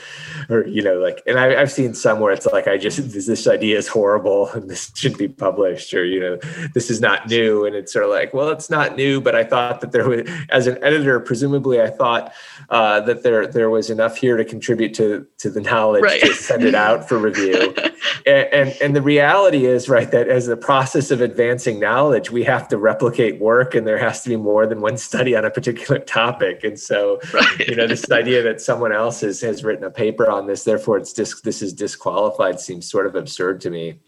[0.50, 3.48] or you know like and I, i've seen some where it's like i just this
[3.48, 6.38] idea is horrible and this should be published or you know
[6.74, 9.44] this is not new and it's sort of like well it's not new, but I
[9.44, 12.34] thought that there was, as an editor, presumably I thought
[12.70, 16.22] uh, that there there was enough here to contribute to to the knowledge right.
[16.22, 17.74] to send it out for review.
[18.26, 22.44] and, and, and the reality is right that as the process of advancing knowledge, we
[22.44, 25.52] have to replicate work, and there has to be more than one study on a
[25.52, 26.64] particular topic.
[26.64, 27.68] And so, right.
[27.68, 30.98] you know, this idea that someone else has has written a paper on this, therefore
[30.98, 34.00] it's dis- this is disqualified, seems sort of absurd to me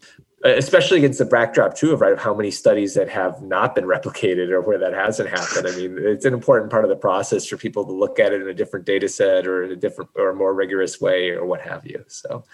[0.44, 3.84] especially against the backdrop too of right of how many studies that have not been
[3.84, 7.46] replicated or where that hasn't happened i mean it's an important part of the process
[7.46, 10.08] for people to look at it in a different data set or in a different
[10.14, 12.44] or a more rigorous way or what have you so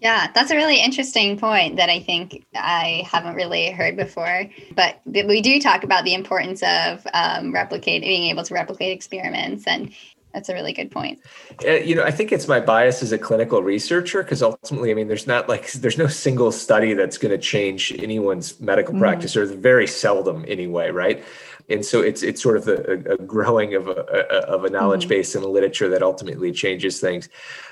[0.00, 4.50] yeah, that's a really interesting point that I think I haven't really heard before.
[4.74, 9.66] But we do talk about the importance of um, replicate, being able to replicate experiments
[9.66, 9.94] and
[10.34, 11.20] that's a really good point.
[11.62, 15.06] You know, I think it's my bias as a clinical researcher because ultimately, I mean,
[15.06, 18.98] there's not like there's no single study that's going to change anyone's medical mm.
[18.98, 21.24] practice, or very seldom anyway, right?
[21.68, 24.00] And so it's it's sort of a, a growing of a,
[24.46, 25.10] of a knowledge mm-hmm.
[25.10, 27.28] base in the literature that ultimately changes things.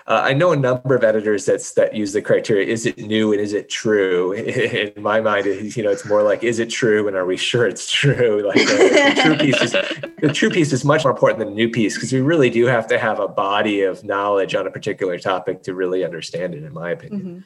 [0.06, 3.32] Uh, I know a number of editors that's that use the criteria: is it new
[3.32, 4.32] and is it true?
[4.32, 7.66] In my mind, you know, it's more like is it true and are we sure
[7.66, 8.42] it's true?
[8.52, 11.54] Like the, the true piece is the true piece is much more important than the
[11.54, 14.70] new piece because we really do have to have a body of knowledge on a
[14.70, 17.20] particular topic to really understand it, in my opinion.
[17.20, 17.40] Mm-hmm.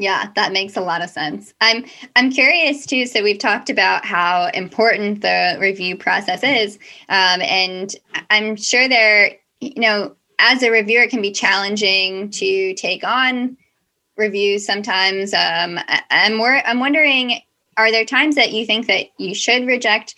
[0.00, 1.52] Yeah, that makes a lot of sense.
[1.60, 1.84] I'm
[2.16, 3.04] I'm curious too.
[3.04, 6.76] So we've talked about how important the review process is,
[7.10, 7.94] um, and
[8.30, 13.58] I'm sure there, you know, as a reviewer, it can be challenging to take on
[14.16, 15.34] reviews sometimes.
[15.34, 15.78] Um,
[16.10, 17.38] I'm I'm wondering,
[17.76, 20.14] are there times that you think that you should reject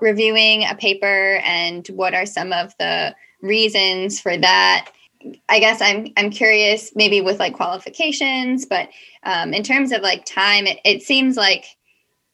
[0.00, 4.90] reviewing a paper, and what are some of the reasons for that?
[5.48, 8.88] I guess I'm I'm curious, maybe with like qualifications, but
[9.22, 11.66] um, in terms of like time, it, it seems like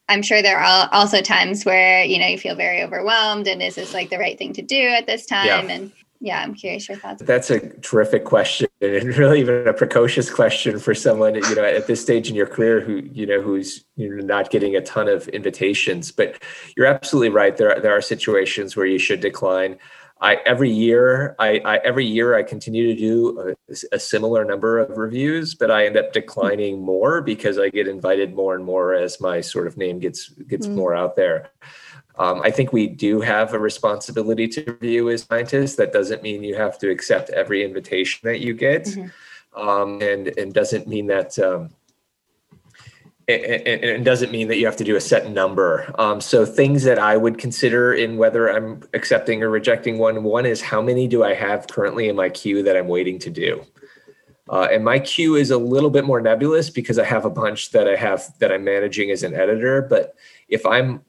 [0.09, 3.77] I'm sure there are also times where you know you feel very overwhelmed, and is
[3.77, 5.47] this like the right thing to do at this time?
[5.47, 5.75] Yeah.
[5.75, 7.21] And yeah, I'm curious your thoughts.
[7.23, 11.87] That's a terrific question, and really even a precocious question for someone you know at
[11.87, 15.09] this stage in your career who you know who's you know not getting a ton
[15.09, 16.13] of invitations.
[16.13, 16.43] But
[16.77, 17.57] you're absolutely right.
[17.57, 19.79] There are, there are situations where you should decline.
[20.23, 24.79] I every year I, I, every year I continue to do a, a, similar number
[24.79, 28.95] of reviews, but I end up declining more because I get invited more and more
[28.95, 30.77] as my sort of name gets gets mm.
[30.77, 31.51] more out there.
[32.19, 35.77] Um, I think we do have a responsibility to review as scientists.
[35.77, 39.61] That doesn't mean you have to accept every invitation that you get, mm-hmm.
[39.61, 41.37] um, and and doesn't mean that.
[41.39, 41.71] Um,
[43.33, 45.93] and it doesn't mean that you have to do a set number.
[45.99, 50.47] Um, so things that I would consider in whether I'm accepting or rejecting one, one
[50.47, 53.65] is how many do I have currently in my queue that I'm waiting to do?
[54.49, 57.71] Uh, and my queue is a little bit more nebulous because I have a bunch
[57.71, 59.83] that I have that I'm managing as an editor.
[59.83, 60.15] But
[60.49, 61.01] if I'm,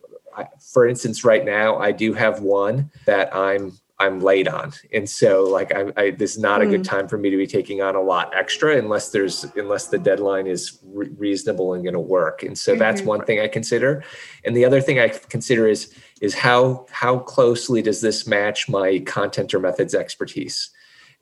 [0.59, 4.73] for instance, right now I do have one that I'm I'm late on.
[4.91, 6.67] And so like I, I this is not mm.
[6.67, 6.95] a good hmm.
[6.95, 10.47] time for me to be taking on a lot extra unless there's unless the deadline
[10.47, 12.43] is re- reasonable and going to work.
[12.43, 12.79] And so mm-hmm.
[12.79, 14.03] that's one thing I consider.
[14.43, 18.99] And the other thing I consider is is how how closely does this match my
[18.99, 20.71] content or methods expertise?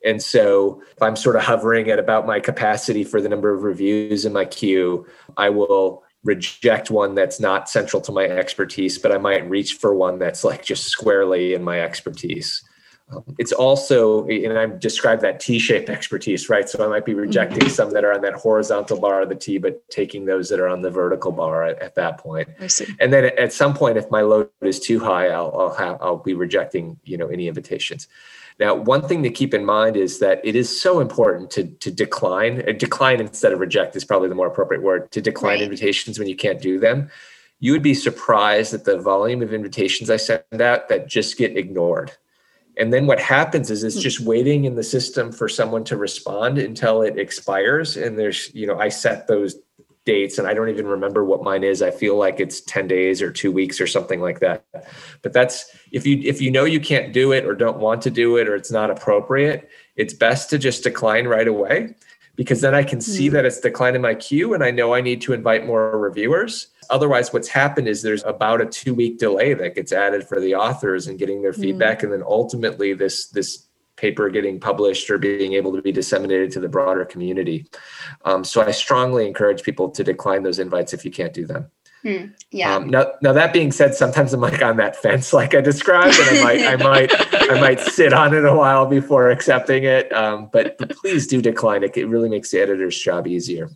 [0.04, 3.62] And so if I'm sort of hovering at about my capacity for the number of
[3.62, 5.06] reviews in my queue,
[5.36, 9.94] I will reject one that's not central to my expertise, but I might reach for
[9.94, 12.62] one that's like just squarely in my expertise.
[13.10, 16.68] Um, it's also, and I've described that T-shaped expertise, right?
[16.68, 19.58] So I might be rejecting some that are on that horizontal bar of the T,
[19.58, 22.48] but taking those that are on the vertical bar at, at that point.
[22.60, 22.86] I see.
[23.00, 26.16] And then at some point, if my load is too high, I'll, I'll have I'll
[26.16, 28.08] be rejecting you know any invitations.
[28.58, 31.90] Now, one thing to keep in mind is that it is so important to to
[31.90, 32.64] decline.
[32.78, 35.10] Decline instead of reject is probably the more appropriate word.
[35.12, 35.62] To decline Right.
[35.62, 37.10] invitations when you can't do them.
[37.60, 41.56] You would be surprised at the volume of invitations I send out that just get
[41.56, 42.12] ignored.
[42.76, 44.00] And then what happens is it's hmm.
[44.00, 47.96] just waiting in the system for someone to respond until it expires.
[47.96, 49.56] And there's, you know, I set those
[50.04, 51.82] dates and I don't even remember what mine is.
[51.82, 54.64] I feel like it's 10 days or two weeks or something like that.
[55.22, 58.10] But that's if you if you know you can't do it or don't want to
[58.10, 61.94] do it or it's not appropriate, it's best to just decline right away
[62.36, 63.34] because then I can see hmm.
[63.34, 66.68] that it's declined in my queue and I know I need to invite more reviewers.
[66.90, 70.54] Otherwise, what's happened is there's about a two week delay that gets added for the
[70.54, 71.60] authors and getting their hmm.
[71.60, 72.02] feedback.
[72.02, 73.66] And then ultimately this this
[74.02, 77.64] paper getting published or being able to be disseminated to the broader community.
[78.24, 81.70] Um, so I strongly encourage people to decline those invites if you can't do them.
[82.50, 82.74] Yeah.
[82.74, 86.18] Um, now, now that being said, sometimes I'm like on that fence, like I described,
[86.18, 90.12] and I might, I might, I might sit on it a while before accepting it.
[90.12, 91.96] Um, but, but please do decline it.
[91.96, 93.70] It really makes the editor's job easier.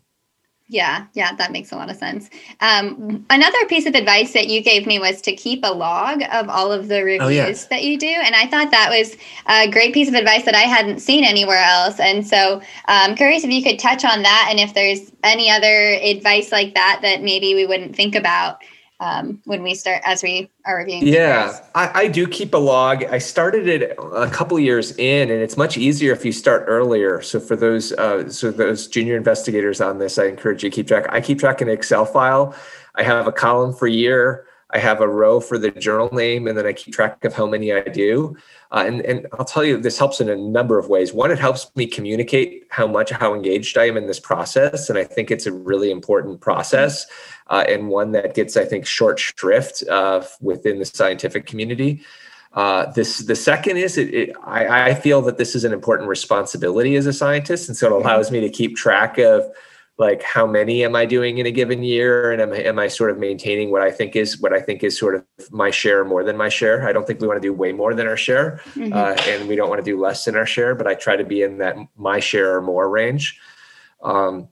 [0.69, 2.29] Yeah, yeah, that makes a lot of sense.
[2.61, 6.49] Um, another piece of advice that you gave me was to keep a log of
[6.49, 7.53] all of the reviews Oh, yeah.
[7.71, 8.09] that you do.
[8.09, 11.63] And I thought that was a great piece of advice that I hadn't seen anywhere
[11.63, 12.01] else.
[12.01, 15.95] And so I'm curious if you could touch on that and if there's any other
[16.03, 18.61] advice like that that maybe we wouldn't think about
[19.01, 21.07] um, when we start as we are reviewing.
[21.07, 21.61] Yeah.
[21.75, 23.05] I, I do keep a log.
[23.05, 27.21] I started it a couple years in, and it's much easier if you start earlier.
[27.21, 30.89] So for those, uh, so those junior investigators on this, I encourage you to keep
[30.89, 31.07] track.
[31.11, 32.55] I keep track in an Excel file.
[32.95, 34.46] I have a column for year.
[34.71, 37.47] I have a row for the journal name, and then I keep track of how
[37.47, 38.37] many I do.
[38.73, 41.13] Uh, and and I'll tell you, this helps in a number of ways.
[41.13, 44.99] One, it helps me communicate how much how engaged I am in this process, and
[44.99, 47.07] I think it's a really important process
[47.49, 52.03] uh, and one that gets, I think, short shrift uh, within the scientific community.
[52.53, 56.09] Uh, this the second is it, it I, I feel that this is an important
[56.09, 59.47] responsibility as a scientist, and so it allows me to keep track of
[59.99, 62.89] like how many am I doing in a given year, and am, I- am I
[62.89, 66.05] sort of maintaining what I think is what I think is sort of my share
[66.05, 66.87] more than my share.
[66.87, 68.61] I don't think we want to do way more than our share,
[68.93, 71.25] uh, and we don't want to do less than our share, but I try to
[71.25, 73.41] be in that my share or more range.
[74.03, 74.49] Um,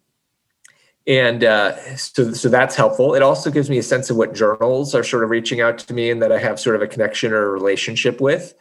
[1.06, 3.14] and uh, so, so that's helpful.
[3.14, 5.92] It also gives me a sense of what journals are sort of reaching out to
[5.92, 8.54] me and that I have sort of a connection or a relationship with.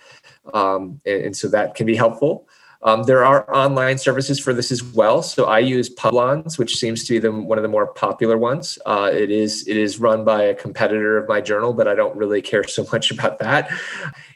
[0.53, 2.49] Um, and, and so that can be helpful.
[2.83, 5.23] Um, there are online services for this as well.
[5.23, 8.77] So I use Publons, which seems to be the, one of the more popular ones.
[8.85, 12.15] Uh, it is it is run by a competitor of my journal, but I don't
[12.15, 13.71] really care so much about that.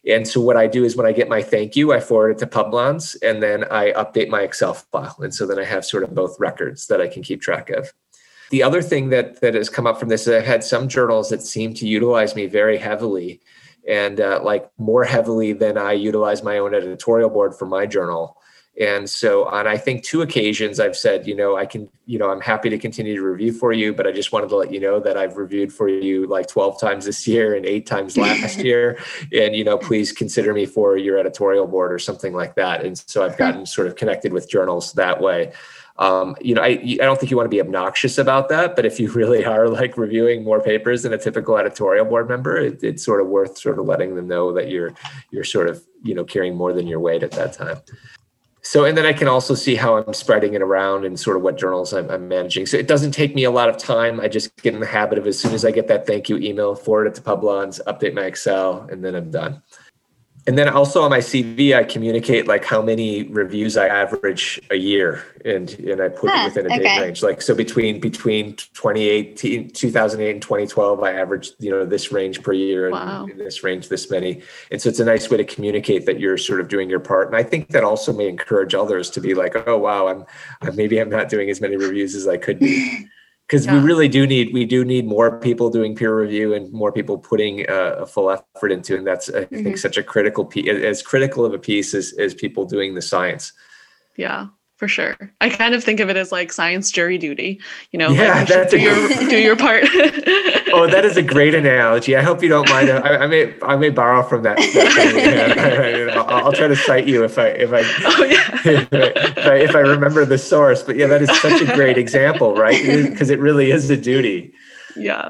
[0.08, 2.38] And so what I do is when I get my thank you, I forward it
[2.40, 5.18] to Publons, and then I update my Excel file.
[5.20, 7.92] And so then I have sort of both records that I can keep track of.
[8.50, 11.30] The other thing that that has come up from this is I've had some journals
[11.30, 13.42] that seem to utilize me very heavily,
[13.88, 18.38] and uh, like more heavily than I utilize my own editorial board for my journal.
[18.80, 22.30] And so on, I think two occasions I've said, you know, I can, you know,
[22.30, 24.80] I'm happy to continue to review for you, but I just wanted to let you
[24.80, 28.60] know that I've reviewed for you like 12 times this year and eight times last
[28.64, 29.00] year.
[29.34, 32.86] And, you know, please consider me for your editorial board or something like that.
[32.86, 35.54] And so I've gotten sort of connected with journals that way.
[36.00, 38.86] Um, you know, I, I don't think you want to be obnoxious about that, but
[38.86, 42.84] if you really are like reviewing more papers than a typical editorial board member, it,
[42.84, 44.94] it's sort of worth sort of letting them know that you're
[45.32, 47.78] you're sort of you know carrying more than your weight at that time.
[48.62, 51.42] So, and then I can also see how I'm spreading it around and sort of
[51.42, 52.66] what journals I'm, I'm managing.
[52.66, 54.20] So it doesn't take me a lot of time.
[54.20, 56.38] I just get in the habit of as soon as I get that thank you
[56.38, 59.64] email, forward it to Publons, update my Excel, and then I'm done.
[60.48, 64.76] And then also on my CV, I communicate like how many reviews I average a
[64.76, 66.84] year, and and I put Huh, it within a okay.
[66.84, 67.22] date range.
[67.22, 72.54] Like so, between between 2018, 2008, and 2012, I averaged you know this range per
[72.54, 73.28] year, and Wow.
[73.36, 74.42] this range this many.
[74.72, 77.28] And so it's a nice way to communicate that you're sort of doing your part.
[77.28, 80.98] And I think that also may encourage others to be like, oh wow, I'm maybe
[81.00, 83.10] I'm not doing as many reviews as I could be.
[83.48, 86.92] Because we really do need we do need more people doing peer review and more
[86.92, 88.98] people putting uh, a full effort into it.
[88.98, 92.34] And that's I think such a critical piece, as critical of a piece as, as
[92.34, 93.54] people doing the science.
[94.18, 94.48] Yeah,
[94.78, 95.18] for sure.
[95.42, 97.60] I kind of think of it as like science jury duty.
[97.92, 99.84] You know, Yeah, like that's do your do your part.
[100.70, 102.16] Oh, that is a great analogy.
[102.18, 102.90] I hope you don't mind.
[102.90, 104.58] I, I may I may borrow from that.
[104.58, 108.62] that I'll, I'll try to cite you if I if I oh yeah.
[108.66, 110.84] if, I, if I remember the source.
[110.84, 112.84] But yeah, that is such a great example, right?
[112.84, 114.54] Because it really is a duty.
[114.98, 115.30] yeah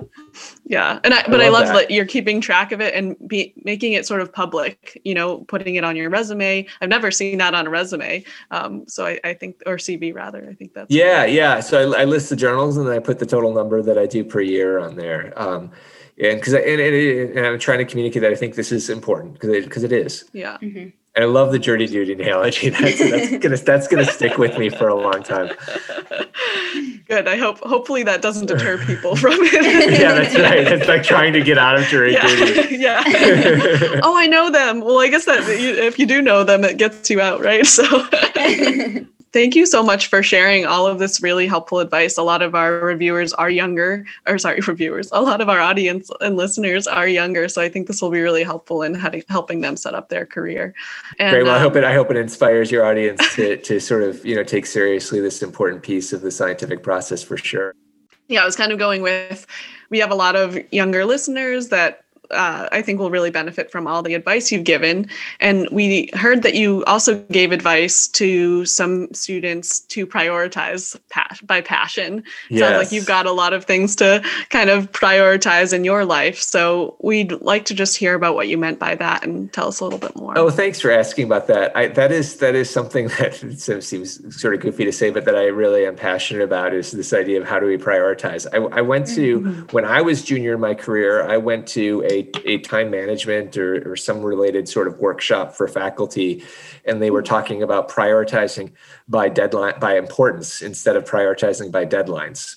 [0.70, 1.74] yeah and i but i love love that.
[1.74, 1.92] that.
[1.92, 5.76] you're keeping track of it and be making it sort of public you know putting
[5.76, 9.34] it on your resume i've never seen that on a resume um, so I, I
[9.34, 11.60] think or cv rather i think that's Yeah, yeah.
[11.60, 14.06] So I, I list the journals and then I put the total number that I
[14.06, 15.34] do per year on there.
[15.36, 15.72] Um,
[16.20, 19.34] and because and, and, and I'm trying to communicate that I think this is important
[19.34, 20.26] because it, because it is.
[20.34, 20.58] yeah
[21.18, 22.70] And I love the dirty duty analogy.
[22.70, 25.50] That's, that's gonna that's gonna stick with me for a long time.
[27.08, 29.54] good i hope hopefully that doesn't deter people from it
[30.00, 30.60] Yeah, that's right.
[30.68, 32.76] It's like trying to get out of jury duty.
[32.78, 36.64] yeah yeah oh i know them well i guess that if you do know them
[36.66, 37.84] it gets you out right so
[39.32, 42.56] thank you so much for sharing all of this really helpful advice a lot of
[42.56, 47.08] our reviewers are younger or sorry reviewers a lot of our audience and listeners are
[47.08, 48.94] younger so i think this will be really helpful in
[49.30, 50.74] helping them set up their career
[51.20, 51.44] and Great.
[51.44, 54.26] Well, I um, hope it I hope it inspires your audience to to sort of
[54.26, 57.74] you know take seriously this important piece of the scientific process for sure.
[58.28, 59.46] yeah, I was kind of going with
[59.90, 63.88] we have a lot of younger listeners that uh, I think will really benefit from
[63.88, 65.08] all the advice you've given.
[65.40, 71.00] And we heard that you also gave advice to some students to prioritize
[71.44, 72.24] by passion.
[72.50, 76.40] Sounds like you've got a lot of things to kind of prioritize in your life.
[76.40, 79.80] So we'd like to just hear about what you meant by that and tell us
[79.80, 80.38] a little bit more.
[80.38, 81.76] Oh, thanks for asking about that.
[81.76, 85.36] I, that is that is something that seems sort of goofy to say, but that
[85.36, 88.48] I really am passionate about is this idea of how do we prioritize.
[88.54, 92.17] I, I went to when I was junior in my career, I went to a,
[92.46, 96.44] a time management or, or some related sort of workshop for faculty,
[96.86, 98.72] and they were talking about prioritizing
[99.08, 102.56] by deadline by importance instead of prioritizing by deadlines.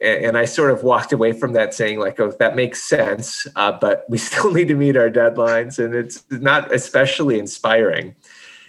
[0.00, 3.72] And I sort of walked away from that saying like, oh, that makes sense, uh,
[3.72, 8.14] but we still need to meet our deadlines, and it's not especially inspiring.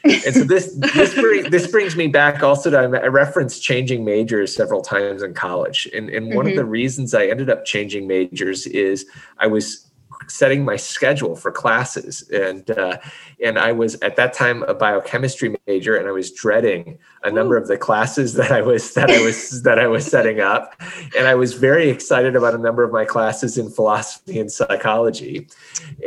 [0.05, 4.55] And so this this, bring, this brings me back also to I referenced changing majors
[4.55, 8.67] several times in college, and and one of the reasons I ended up changing majors
[8.67, 9.05] is
[9.39, 9.84] I was
[10.27, 12.27] setting my schedule for classes.
[12.29, 12.97] And uh,
[13.43, 17.57] and I was at that time a biochemistry major and I was dreading a number
[17.57, 20.79] of the classes that I was that I was that I was setting up.
[21.17, 25.47] And I was very excited about a number of my classes in philosophy and psychology.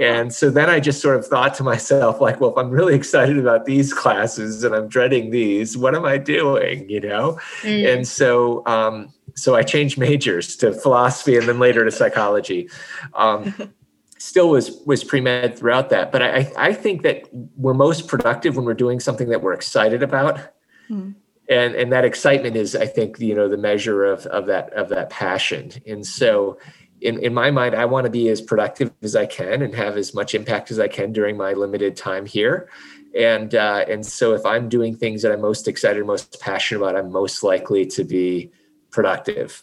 [0.01, 2.95] And so then I just sort of thought to myself like well if I'm really
[2.95, 7.39] excited about these classes and I'm dreading these what am I doing you know?
[7.65, 12.69] And so um, so I changed majors to philosophy and then later to psychology.
[13.15, 13.55] Um,
[14.19, 18.65] still was was pre-med throughout that but I, I think that we're most productive when
[18.65, 20.41] we're doing something that we're excited about.
[20.89, 21.11] Hmm.
[21.49, 24.89] and and that excitement is i think you know the measure of of that of
[24.89, 25.71] that passion.
[25.87, 26.59] And so
[27.01, 29.97] in, in my mind i want to be as productive as i can and have
[29.97, 32.69] as much impact as i can during my limited time here.
[33.15, 36.97] And uh, and so if i'm doing things that i'm most excited most passionate about
[36.97, 38.51] i'm most likely to be
[38.91, 39.63] productive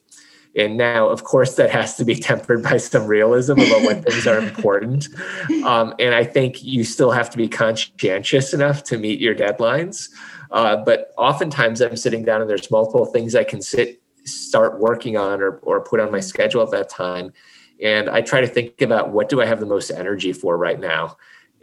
[0.55, 4.25] and now, of course, that has to be tempered by some realism about what things
[4.25, 5.09] are important.
[5.65, 10.09] Um, and I think you still have to be conscientious enough to meet your deadlines.
[10.51, 15.17] Uh, but oftentimes, I'm sitting down and there's multiple things I can sit, start working
[15.17, 17.33] on, or or put on my schedule at that time.
[17.81, 20.79] And I try to think about what do I have the most energy for right
[20.79, 21.17] now,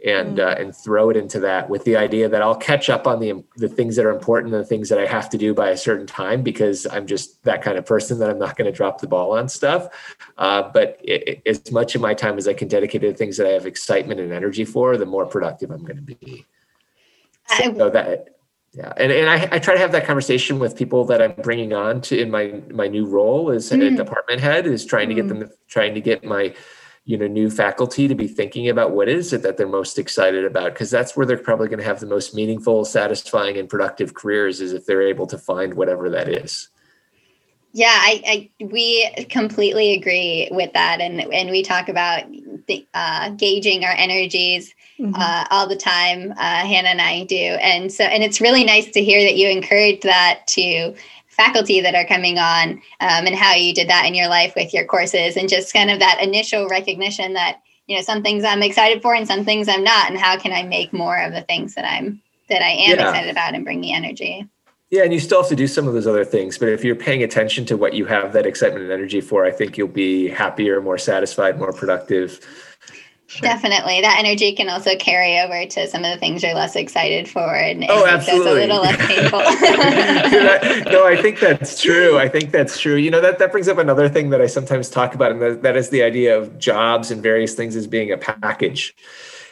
[0.05, 3.19] and uh, and throw it into that with the idea that I'll catch up on
[3.19, 5.69] the the things that are important and the things that I have to do by
[5.69, 8.75] a certain time because I'm just that kind of person that I'm not going to
[8.75, 9.87] drop the ball on stuff.
[10.37, 13.37] Uh, but it, it- as much of my time as I can dedicate to things
[13.37, 16.45] that I have excitement and energy for, the more productive I'm going to be.
[17.49, 18.29] I- So that
[18.73, 21.73] yeah, and and I, I try to have that conversation with people that I'm bringing
[21.73, 23.95] on to in my my new role as a Mm.
[23.95, 26.55] department head is trying to get them trying to get my
[27.05, 30.45] you know new faculty to be thinking about what is it that they're most excited
[30.45, 34.13] about because that's where they're probably going to have the most meaningful satisfying and productive
[34.13, 36.69] careers is if they're able to find whatever that is
[37.75, 42.23] Yeah, I, I we completely agree with that, and and we talk about
[42.67, 45.15] the, uh, gauging our energies Mhm.
[45.17, 46.31] uh, all the time.
[46.33, 49.49] Uh, Hannah and I do, and so and it's really nice to hear that you
[49.49, 50.93] encourage that to
[51.33, 54.73] faculty that are coming on, um, and how you did that in your life with
[54.73, 58.63] your courses, and just kind of that initial recognition that you know some things I'm
[58.63, 61.41] excited for and some things I'm not, and how can I make more of the
[61.41, 63.05] things that I'm that I am Yeah.
[63.07, 64.47] excited about and bring the energy.
[64.91, 66.95] yeah and you still have to do some of those other things but if you're
[66.95, 70.27] paying attention to what you have that excitement and energy for i think you'll be
[70.27, 72.39] happier more satisfied more productive
[73.41, 74.01] Definitely.
[74.01, 77.55] That energy can also carry over to some of the things you're less excited for
[77.55, 79.39] and, Oh, those a little less painful.
[80.91, 82.17] No, I think that's true.
[82.17, 82.95] I think that's true.
[82.95, 85.61] You know, that, that brings up another thing that I sometimes talk about, and that,
[85.63, 88.95] that is the idea of jobs and various things as being a package.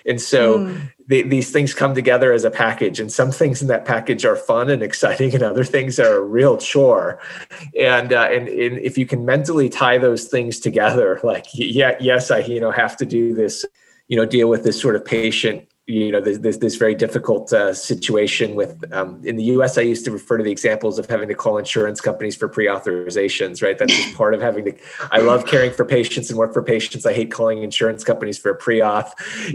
[0.05, 0.91] And so Mm.
[1.07, 4.35] the, these things come together as a package, and some things in that package are
[4.35, 7.19] fun and exciting, and other things are a real chore.
[7.79, 12.31] And uh, and, and if you can mentally tie those things together, like yeah, yes,
[12.31, 13.65] I you know have to do this,
[14.07, 17.51] you know, deal with this sort of patient you know this this, this very difficult
[17.53, 19.77] uh, situation with um, in the U.S.
[19.77, 23.61] I used to refer to the examples of having to call insurance companies for pre-authorizations.
[23.61, 24.73] Right, that's just part of having to.
[25.11, 27.05] I love caring for patients and work for patients.
[27.05, 29.11] I hate calling insurance companies for a pre-auth.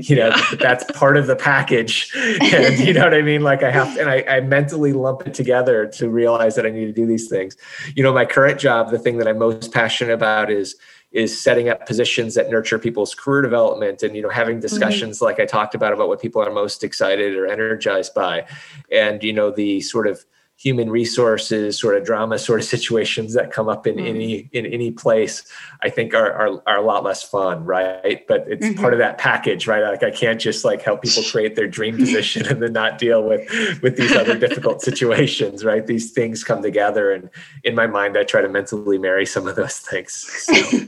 [0.08, 0.54] You know, Yeah.
[0.60, 3.42] that's part of the package, and you know what I mean.
[3.42, 6.86] Like I have, and I, I mentally lump it together to realize that I need
[6.86, 7.56] to do these things.
[7.94, 10.76] You know, my current job, the thing that I'm most passionate about is
[11.16, 14.68] is setting up positions that nurture people's career development and you know having mm-hmm.
[14.68, 18.46] discussions like i talked about about what people are most excited or energized by.
[18.92, 20.24] And you know the sort of
[20.58, 24.56] human resources sort of drama sort of situations that come up in any mm-hmm.
[24.56, 25.44] in any place
[25.82, 28.26] i think are, are are a lot less fun right?
[28.26, 28.92] But it's part mm-hmm.
[28.94, 29.82] of that package right?
[29.82, 33.22] Like i can't just like help people create their dream position and then not deal
[33.22, 33.46] with
[33.82, 35.86] with these other difficult situations right?
[35.86, 37.28] These things come together and
[37.64, 40.86] in my mind i try to mentally marry some of those things so.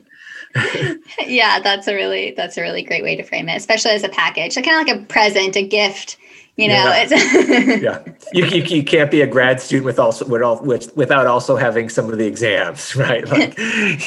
[1.26, 4.08] yeah, that's a really that's a really great way to frame it, especially as a
[4.08, 4.52] package.
[4.54, 6.16] So kind of like a present, a gift.
[6.56, 7.06] You know, Yeah.
[7.08, 10.94] it's yeah you, you, you can't be a grad student with also with all, with,
[10.96, 13.56] without also having some of the exams right like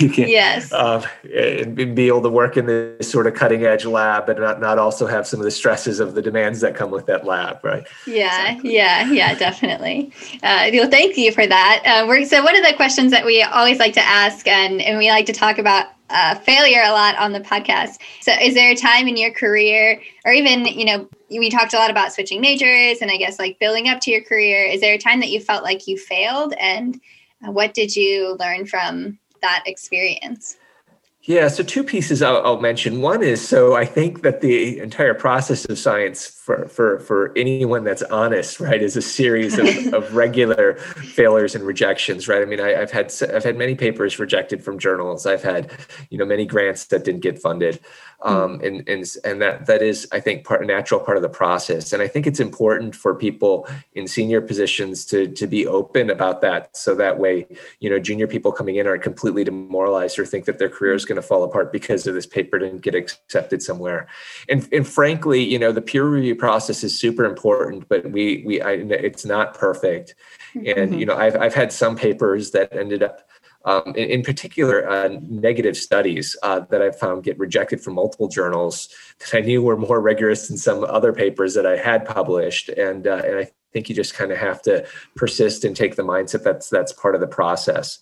[0.02, 0.72] you can't yes.
[0.74, 4.60] um, and be able to work in this sort of cutting edge lab but not,
[4.60, 7.64] not also have some of the stresses of the demands that come with that lab
[7.64, 10.12] right Yeah, yeah, yeah, definitely.
[10.44, 11.82] Uh, well, thank you for that.
[11.86, 14.98] Uh, we're, so, one of the questions that we always like to ask, and, and
[14.98, 17.97] we like to talk about uh, failure a lot on the podcast.
[18.22, 21.78] So, is there a time in your career, or even, you know, we talked a
[21.78, 24.66] lot about switching majors and I guess like building up to your career.
[24.66, 26.99] Is there a time that you felt like you failed, and
[27.41, 30.57] what did you learn from that experience?
[31.24, 33.01] Yeah, so two pieces I'll, I'll, mention.
[33.01, 37.84] One is so I think that the entire process of science for for for anyone
[37.84, 40.74] that's honest, right, is a series of, of regular
[41.14, 42.42] failures and rejections, right?
[42.42, 45.28] I mean, I, have had I've had many papers rejected from journals.
[45.28, 45.72] I've had
[46.10, 47.80] you know many grants that didn't get funded,
[48.24, 51.30] um, and and and that that is I think part a natural part of the
[51.30, 51.94] process.
[51.94, 56.42] And I think it's important for people in senior positions to to be open about
[56.42, 57.46] that, so that way
[57.82, 61.06] you know junior people coming in aren't completely demoralized or think that their career is
[61.06, 64.08] going to fall apart because of this paper didn't get accepted somewhere.
[64.50, 68.61] And and frankly, you know, the peer review process is super important, but we we
[68.61, 70.15] I, it's not perfect.
[70.55, 70.99] And Mm-hmm.
[70.99, 73.27] you know, I've I've had some papers that ended up.
[73.63, 78.27] Um, in, in particular, uh, negative studies uh, that I found get rejected from multiple
[78.27, 82.69] journals that I knew were more rigorous than some other papers that I had published,
[82.69, 86.01] and uh, and I think you just kind of have to persist and take the
[86.01, 87.99] mindset that's that's part of the process.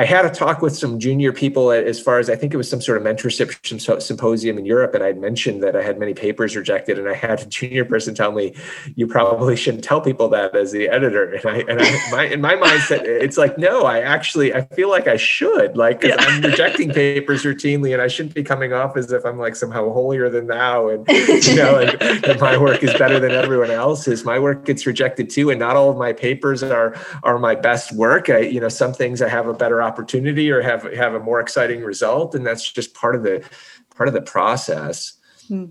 [0.00, 2.70] I had a talk with some junior people as far as I think it was
[2.70, 4.94] some sort of mentorship symposium in Europe.
[4.94, 6.98] And I'd mentioned that I had many papers rejected.
[6.98, 8.54] And I had a junior person tell me,
[8.96, 11.34] you probably shouldn't tell people that as the editor.
[11.34, 14.88] And I, and I, my, in my mindset, it's like, no, I actually, I feel
[14.88, 16.16] like I should like, Yeah.
[16.18, 19.92] I'm rejecting papers routinely and I shouldn't be coming off as if I'm like somehow
[19.92, 20.88] holier than thou.
[20.88, 24.24] And, you know, and, and my work is better than everyone else's.
[24.24, 25.50] My work gets rejected too.
[25.50, 28.30] And not all of my papers are, are my best work.
[28.30, 31.40] I, you know, some things I have a better opportunity or have have a more
[31.40, 33.36] exciting result and that's just part of the
[33.96, 35.16] part of the process
[35.48, 35.70] Hmm.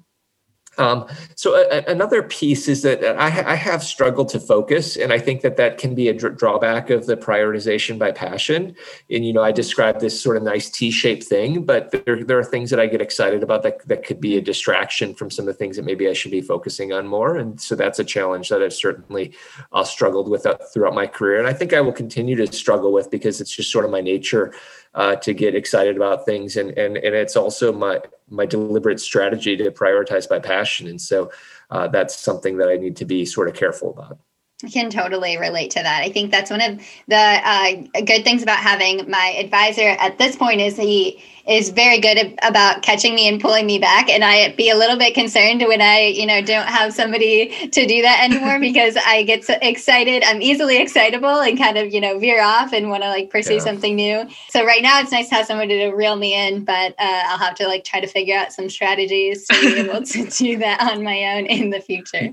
[0.79, 1.05] Um,
[1.35, 5.19] so a, a- another piece is that I, I have struggled to focus and i
[5.19, 8.75] think that that can be a dr- drawback of the prioritization by passion.
[9.11, 12.43] And you know i describe this sort of nice t-shaped thing but there, there are
[12.43, 15.53] things that i get excited about that, that could be a distraction from some of
[15.53, 17.37] the things that maybe i should be focusing on more.
[17.37, 19.33] And so that's a challenge that i've certainly
[19.73, 21.39] uh, struggled with uh, throughout my career.
[21.39, 24.01] And i think i will continue to struggle with because it's just sort of my
[24.01, 24.53] nature
[24.93, 26.57] uh, to get excited about things.
[26.57, 30.87] And and and it's also my my deliberate strategy to prioritize my passion.
[30.87, 31.31] And so
[31.71, 34.19] uh, that's something that i need to be sort of careful about.
[34.63, 36.03] I can totally relate to that.
[36.03, 40.35] I think that's one of the uh, good things about having my advisor at this
[40.35, 44.09] point is he is very good about catching me and pulling me back.
[44.09, 47.85] And I be a little bit concerned when I, you know, don't have somebody to
[47.87, 50.23] do that anymore because I get so excited.
[50.25, 53.55] I'm easily excitable and kind of, you know, veer off and want to like pursue
[53.55, 53.59] Yeah.
[53.59, 54.27] something new.
[54.49, 57.37] So right now it's nice to have somebody to reel me in, but uh, I'll
[57.39, 60.81] have to like try to figure out some strategies to be able to do that
[60.81, 62.29] on my own in the future.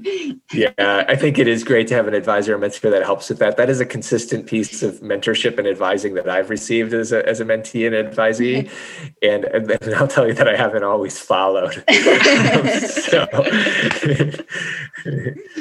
[0.53, 3.39] yeah i think it is great to have an advisor or mentor that helps with
[3.39, 7.27] that that is a consistent piece of mentorship and advising that i've received as a,
[7.29, 8.71] as a mentee and advisee
[9.23, 11.75] and, and then I'll tell you that I haven't always followed.
[12.91, 13.27] so,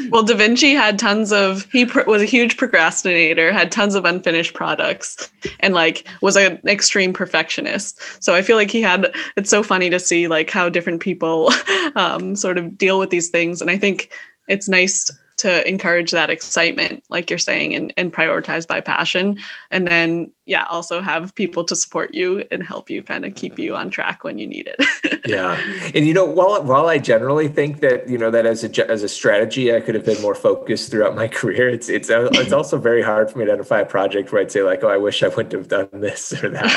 [0.10, 4.06] Well, Da Vinci had tons of, he pr- was a huge procrastinator, had tons of
[4.06, 8.00] unfinished products, and like was an extreme perfectionist.
[8.24, 11.52] So I feel like he had, it's so funny to see like how different people
[11.96, 13.62] um, sort of deal with these things.
[13.62, 14.12] And I think
[14.48, 19.38] it's nice to encourage that excitement, like you're saying, and, and prioritize by passion.
[19.72, 23.60] And then, yeah, also have people to support you and help you kind of keep
[23.60, 25.22] you on track when you need it.
[25.28, 25.60] yeah
[25.94, 29.04] and you know while while i generally think that you know that as a as
[29.04, 32.52] a strategy i could have been more focused throughout my career it's it's uh, it's
[32.52, 34.98] also very hard for me to identify a project where i'd say like oh i
[34.98, 36.72] wish i wouldn't have done this or that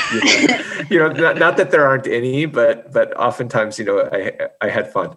[0.91, 4.09] you know, you know not, not that there aren't any but but oftentimes you know
[4.13, 5.17] i i had fun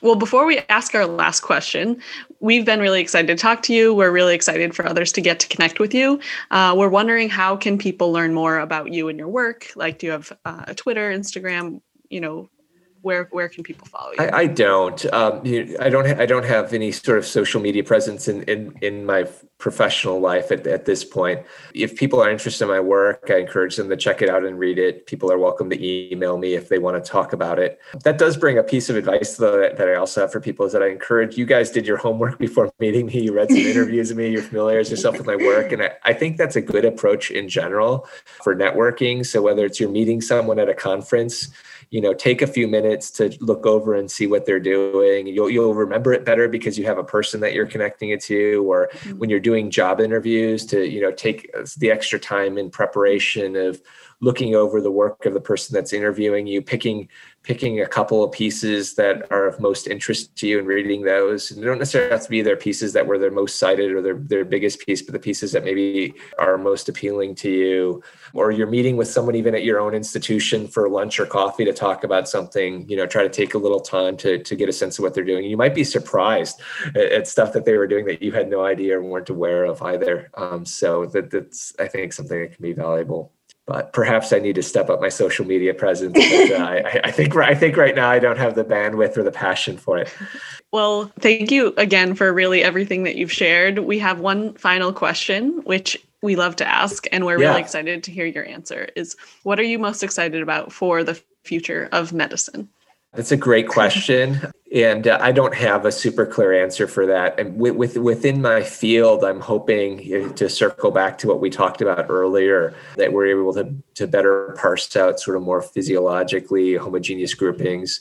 [0.00, 2.00] Well, before we ask our last question,
[2.38, 3.92] we've been really excited to talk to you.
[3.92, 6.20] We're really excited for others to get to connect with you.
[6.52, 9.72] Uh, we're wondering how can people learn more about you and your work?
[9.74, 11.80] Like, do you have uh, a Twitter, Instagram?
[12.10, 12.48] You know,
[13.08, 14.18] where where can people follow you?
[14.18, 15.02] I, I don't.
[15.14, 15.40] Um,
[15.80, 16.06] I don't.
[16.06, 20.20] Ha- I don't have any sort of social media presence in in, in my professional
[20.20, 21.40] life at, at this point.
[21.74, 24.58] If people are interested in my work, I encourage them to check it out and
[24.58, 25.06] read it.
[25.06, 27.80] People are welcome to email me if they want to talk about it.
[28.04, 30.66] That does bring a piece of advice though that, that I also have for people
[30.66, 33.22] is that I encourage you guys did your homework before meeting me.
[33.22, 34.28] You read some interviews of me.
[34.28, 37.48] You're familiarized yourself with my work, and I, I think that's a good approach in
[37.48, 38.06] general
[38.44, 39.24] for networking.
[39.24, 41.50] So whether it's you're meeting someone at a conference
[41.90, 45.26] you know take a few minutes to look over and see what they're doing.
[45.26, 48.70] You'll you'll remember it better because you have a person that you're connecting it to
[48.70, 49.18] or mm-hmm.
[49.18, 53.56] when you're doing job interviews to you know take uh, the extra time in preparation
[53.56, 53.80] of
[54.20, 57.08] looking over the work of the person that's interviewing you picking
[57.48, 61.50] picking a couple of pieces that are of most interest to you and reading those.
[61.50, 64.02] And they don't necessarily have to be their pieces that were their most cited or
[64.02, 68.02] their, their biggest piece but the pieces that maybe are most appealing to you.
[68.34, 71.72] Or you're meeting with someone even at your own institution for lunch or coffee to
[71.72, 74.72] talk about something you know try to take a little time to, to get a
[74.72, 75.44] sense of what they're doing.
[75.44, 78.64] You might be surprised at, at stuff that they were doing that you had no
[78.64, 80.30] idea or weren't aware of either.
[80.34, 83.32] Um, so that, that's i think something that can be valuable
[83.68, 86.14] but perhaps I need to step up my social media presence.
[86.14, 89.22] But, uh, I, I think I think right now I don't have the bandwidth or
[89.22, 90.12] the passion for it.
[90.70, 93.78] Well, thank you again for really everything that you've shared.
[93.78, 97.48] We have one final question, which we love to ask, and we're Yeah.
[97.48, 98.86] really excited to hear your answer.
[98.94, 102.68] Is what are you most excited about for the future of medicine?
[103.14, 104.40] That's a great question,
[104.72, 107.40] and uh, I don't have a super clear answer for that.
[107.40, 111.80] And with, with within my field, I'm hoping to circle back to what we talked
[111.80, 117.32] about earlier that we're able to to better parse out sort of more physiologically homogeneous
[117.34, 118.00] groupings.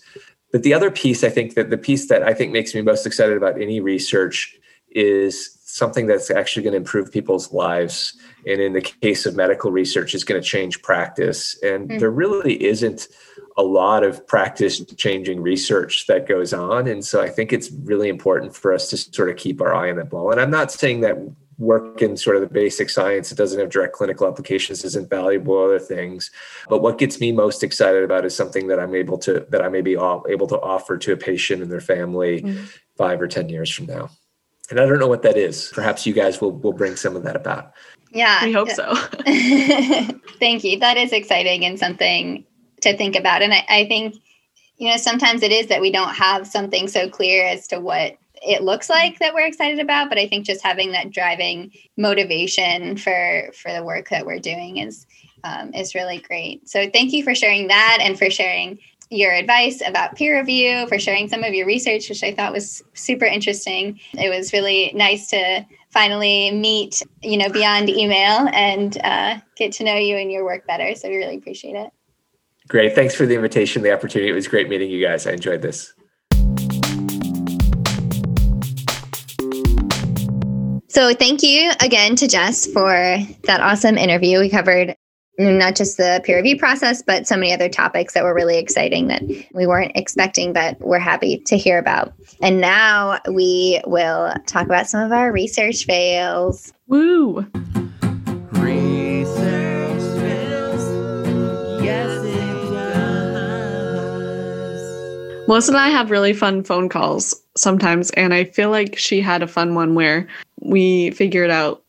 [0.52, 3.06] But the other piece, I think that the piece that I think makes me most
[3.06, 4.58] excited about any research
[4.92, 8.14] is something that's actually going to improve people's lives.
[8.46, 11.58] And in the case of medical research, is going to change practice.
[11.64, 12.00] And Mm.
[12.00, 13.08] there really isn't
[13.58, 16.88] a lot of practice changing research that goes on.
[16.88, 19.90] And so I think it's really important for us to sort of keep our eye
[19.90, 20.32] on that ball.
[20.32, 21.18] And I'm not saying that
[21.58, 25.56] work in sort of the basic science that doesn't have direct clinical applications isn't valuable
[25.56, 26.30] or other things
[26.70, 29.68] but what gets me most excited about is something that i'm able to that i
[29.68, 32.64] may be all, able to offer to a patient and their family mm-hmm.
[32.96, 34.08] five or ten years from now
[34.70, 37.24] and i don't know what that is perhaps you guys will will bring some of
[37.24, 37.74] that about
[38.12, 38.46] Yeah.
[38.46, 38.96] We hope so.
[40.40, 40.80] Thank you.
[40.80, 42.46] That is exciting and something
[42.82, 43.42] to think about.
[43.42, 44.16] And I, I think,
[44.78, 48.18] you know, sometimes it is that we don't have something so clear as to what
[48.46, 50.10] it looks like that we're excited about.
[50.10, 54.78] But I think just having that driving motivation for for the work that we're doing
[54.78, 55.08] is
[55.44, 56.68] um, is really great.
[56.68, 61.00] So thank you for sharing that and for sharing your advice about peer review, for
[61.00, 64.00] sharing some of your research, which I thought was super interesting.
[64.14, 69.86] It was really nice to finally meet, you know, beyond email and uh, get to
[69.86, 70.94] know you and your work better.
[70.96, 71.92] So we really appreciate it.
[72.68, 75.62] Great thanks for the invitation the opportunity it was great meeting you guys i enjoyed
[75.62, 75.94] this
[80.98, 84.40] So thank you again to Jess for that awesome interview.
[84.40, 84.96] We covered
[85.38, 89.06] not just the peer review process, but so many other topics that were really exciting
[89.10, 89.22] that
[89.54, 92.14] we weren't expecting, but we're happy to hear about.
[92.42, 96.74] And now we will talk about some of our research fails.
[96.88, 97.46] Woo!
[105.48, 109.42] Melissa and I have really fun phone calls sometimes, and I feel like she had
[109.42, 110.28] a fun one where
[110.62, 111.84] we figured out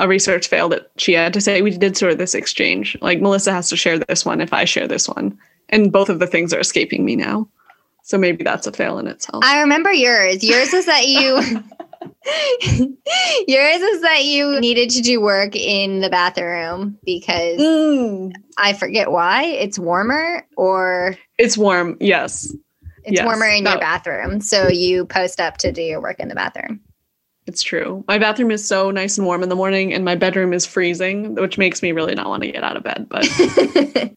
[0.00, 1.62] a research fail that she had to say.
[1.62, 2.96] We did sort of this exchange.
[3.00, 5.38] Like Melissa has to share this one if I share this one.
[5.68, 7.48] And both of the things are escaping me now.
[8.02, 9.42] So maybe that's a fail in itself.
[9.44, 10.44] I remember yours.
[10.44, 11.40] Yours is that you
[13.46, 19.10] Yours is that you needed to do work in the bathroom because Mm, I forget
[19.10, 19.44] why.
[19.44, 21.96] It's warmer or it's warm.
[22.00, 22.54] Yes,
[23.04, 24.40] it's Yes, warmer in your bathroom.
[24.40, 26.80] So you post up to do your work in the bathroom.
[27.46, 28.04] it's true.
[28.08, 31.34] My bathroom is so nice and warm in the morning, and my bedroom is freezing,
[31.34, 33.06] which makes me really not want to get out of bed.
[33.08, 33.28] But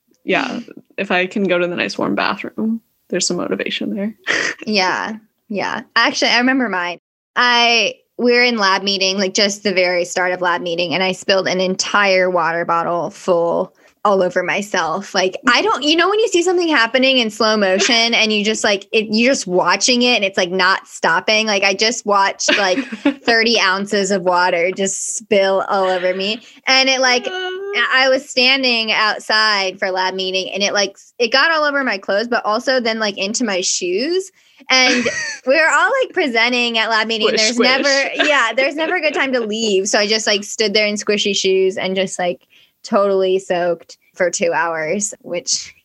[0.23, 0.61] yeah,
[0.97, 4.15] if I can go to the nice warm bathroom, there's some motivation there.
[4.65, 5.17] yeah.
[5.49, 5.83] Yeah.
[5.95, 6.99] Actually, I remember mine.
[7.35, 11.11] I we're in lab meeting, like just the very start of lab meeting, and I
[11.11, 13.75] spilled an entire water bottle full
[14.07, 15.13] all over myself.
[15.13, 18.45] Like I don't, you know, when you see something happening in slow motion and you
[18.45, 21.45] just like it, you're just watching it and it's like not stopping.
[21.45, 22.77] Like I just watched like
[23.23, 28.93] 30 ounces of water just spill all over me, and it like I was standing
[28.93, 32.79] outside for lab meeting and it like it got all over my clothes, but also
[32.79, 34.31] then like into my shoes.
[34.69, 35.05] And
[35.45, 37.27] we were all like presenting at lab meeting.
[37.27, 37.67] Squish, there's squish.
[37.67, 39.89] never, yeah, there's never a good time to leave.
[39.89, 42.47] So I just like stood there in squishy shoes and just like
[42.87, 45.75] totally soaked for two hours, which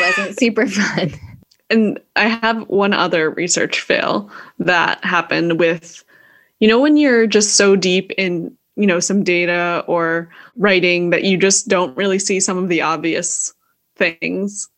[0.00, 1.12] wasn't super fun.
[1.68, 6.04] And I have one other research fail that happened with,
[6.58, 11.24] you know, when you're just so deep in, you know, some data or writing that
[11.24, 13.52] you just don't really see some of the obvious
[13.96, 14.68] things.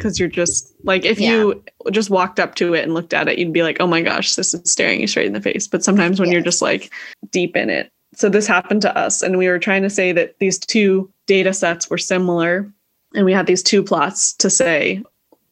[0.00, 3.36] Cause you're just like, if you just walked up to it and looked at it,
[3.36, 5.66] you'd be like, oh my gosh, this is staring you straight in the face.
[5.66, 6.92] But sometimes when you're just like
[7.32, 7.90] deep in it.
[8.18, 9.22] So this happened to us.
[9.22, 12.68] And we were trying to say that these two data sets were similar.
[13.14, 15.04] And we had these two plots to say,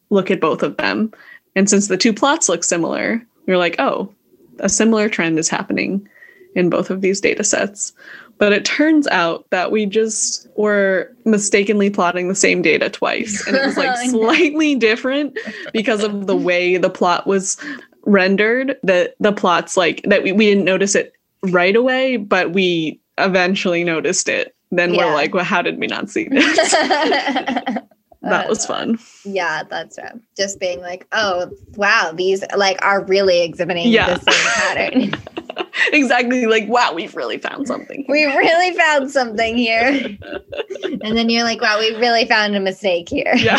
[0.09, 1.13] look at both of them.
[1.55, 4.13] And since the two plots look similar, we were like, oh,
[4.59, 6.09] a similar trend is happening
[6.55, 7.93] in both of these data sets.
[8.37, 13.47] But it turns out that we just were mistakenly plotting the same data twice.
[13.47, 15.39] And it was like slightly different
[15.71, 17.55] because of the way the plot was
[18.05, 18.77] rendered.
[18.83, 21.13] That the plots like that we, we didn't notice it
[21.43, 24.55] right away, but we eventually noticed it.
[24.71, 25.05] Then Yeah.
[25.05, 26.71] we're like, well, how did we not see this?
[28.21, 28.99] that was uh, fun.
[29.23, 30.13] Yeah, that's right.
[30.35, 34.15] Just being like, oh wow, these like are really exhibiting Yeah.
[34.15, 35.21] the same pattern.
[35.93, 39.87] exactly like wow we've really found something we really found something here.
[40.83, 43.33] and then you're like, wow, we really found a mistake here.
[43.35, 43.57] yeah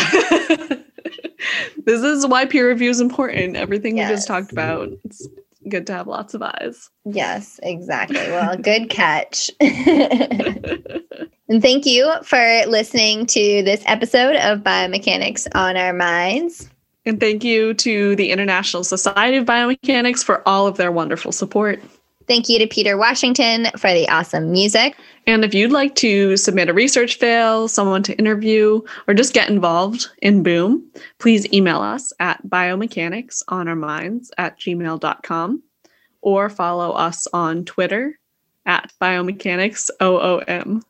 [1.85, 5.27] this is why peer review is important everything we just talked about it's
[5.69, 8.17] good to have lots of eyes Yes, exactly.
[8.17, 9.49] Well, good catch.
[9.59, 16.69] and thank you for listening to this episode of Biomechanics on Our Minds.
[17.05, 21.81] and thank you to the international society of biomechanics for all of their wonderful support
[22.29, 24.95] Thank you to Peter Washington for the awesome music.
[25.25, 29.49] and if you'd like to submit a research fail someone to interview or just get
[29.49, 35.61] involved in boom please email us at biomechanics on our minds at gmail.com
[36.21, 38.17] or follow us on twitter
[38.65, 40.81] at biomechanics oom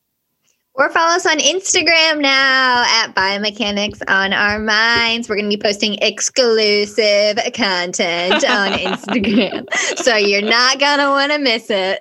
[0.80, 5.28] Or follow us on Instagram now at Biomechanics on Our Minds.
[5.28, 9.66] We're going to be posting exclusive content on Instagram.
[9.98, 12.00] so you're not going to want to miss it.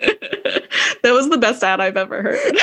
[1.02, 2.40] that was the best ad I've ever heard.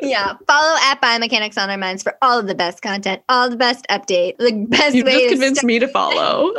[0.00, 0.34] yeah.
[0.46, 3.84] Follow at Biomechanics on Our Minds for all of the best content, all the best
[3.90, 6.52] update, the best You've way just to convinced me to follow.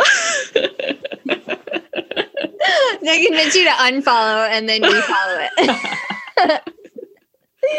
[3.02, 6.62] They convince you to unfollow and then you follow it.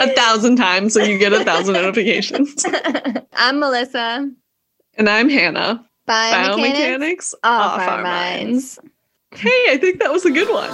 [0.01, 2.65] a thousand times so you get a thousand notifications.
[3.33, 4.31] I'm Melissa.
[4.97, 5.85] And I'm Hannah.
[6.07, 8.79] Biomechanics, Biomechanics off our minds.
[9.33, 10.71] Hey, I think that was a good one.